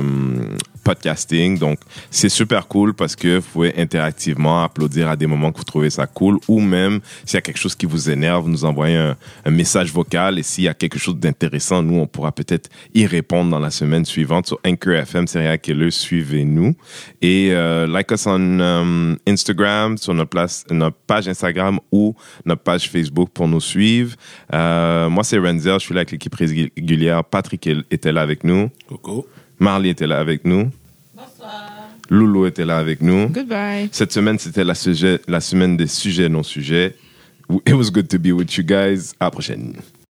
[0.90, 1.60] podcasting.
[1.60, 1.78] Donc,
[2.10, 5.92] c'est super cool parce que vous pouvez interactivement applaudir à des moments que vous trouvez
[5.92, 9.16] ça cool ou même s'il y a quelque chose qui vous énerve, nous envoyer un,
[9.46, 13.06] un message vocal et s'il y a quelque chose d'intéressant, nous, on pourra peut-être y
[13.06, 16.74] répondre dans la semaine suivante sur Anchor FM, Serial Killer, suivez-nous.
[17.22, 22.16] Et euh, like us on euh, Instagram, sur notre, place, notre page Instagram ou
[22.46, 24.16] notre page Facebook pour nous suivre.
[24.56, 27.24] Euh, moi, c'est Renzel, je suis là avec l'équipe régulière.
[27.24, 28.72] Patrick était là avec nous.
[28.88, 29.26] Coucou.
[29.60, 30.72] Marley était là avec nous.
[32.10, 33.28] Loulou était là avec nous.
[33.28, 33.90] Goodbye.
[33.92, 36.96] Cette semaine, c'était la, sujet, la semaine des sujets non-sujets.
[37.66, 39.14] It was good to be with you guys.
[39.20, 39.76] À la prochaine.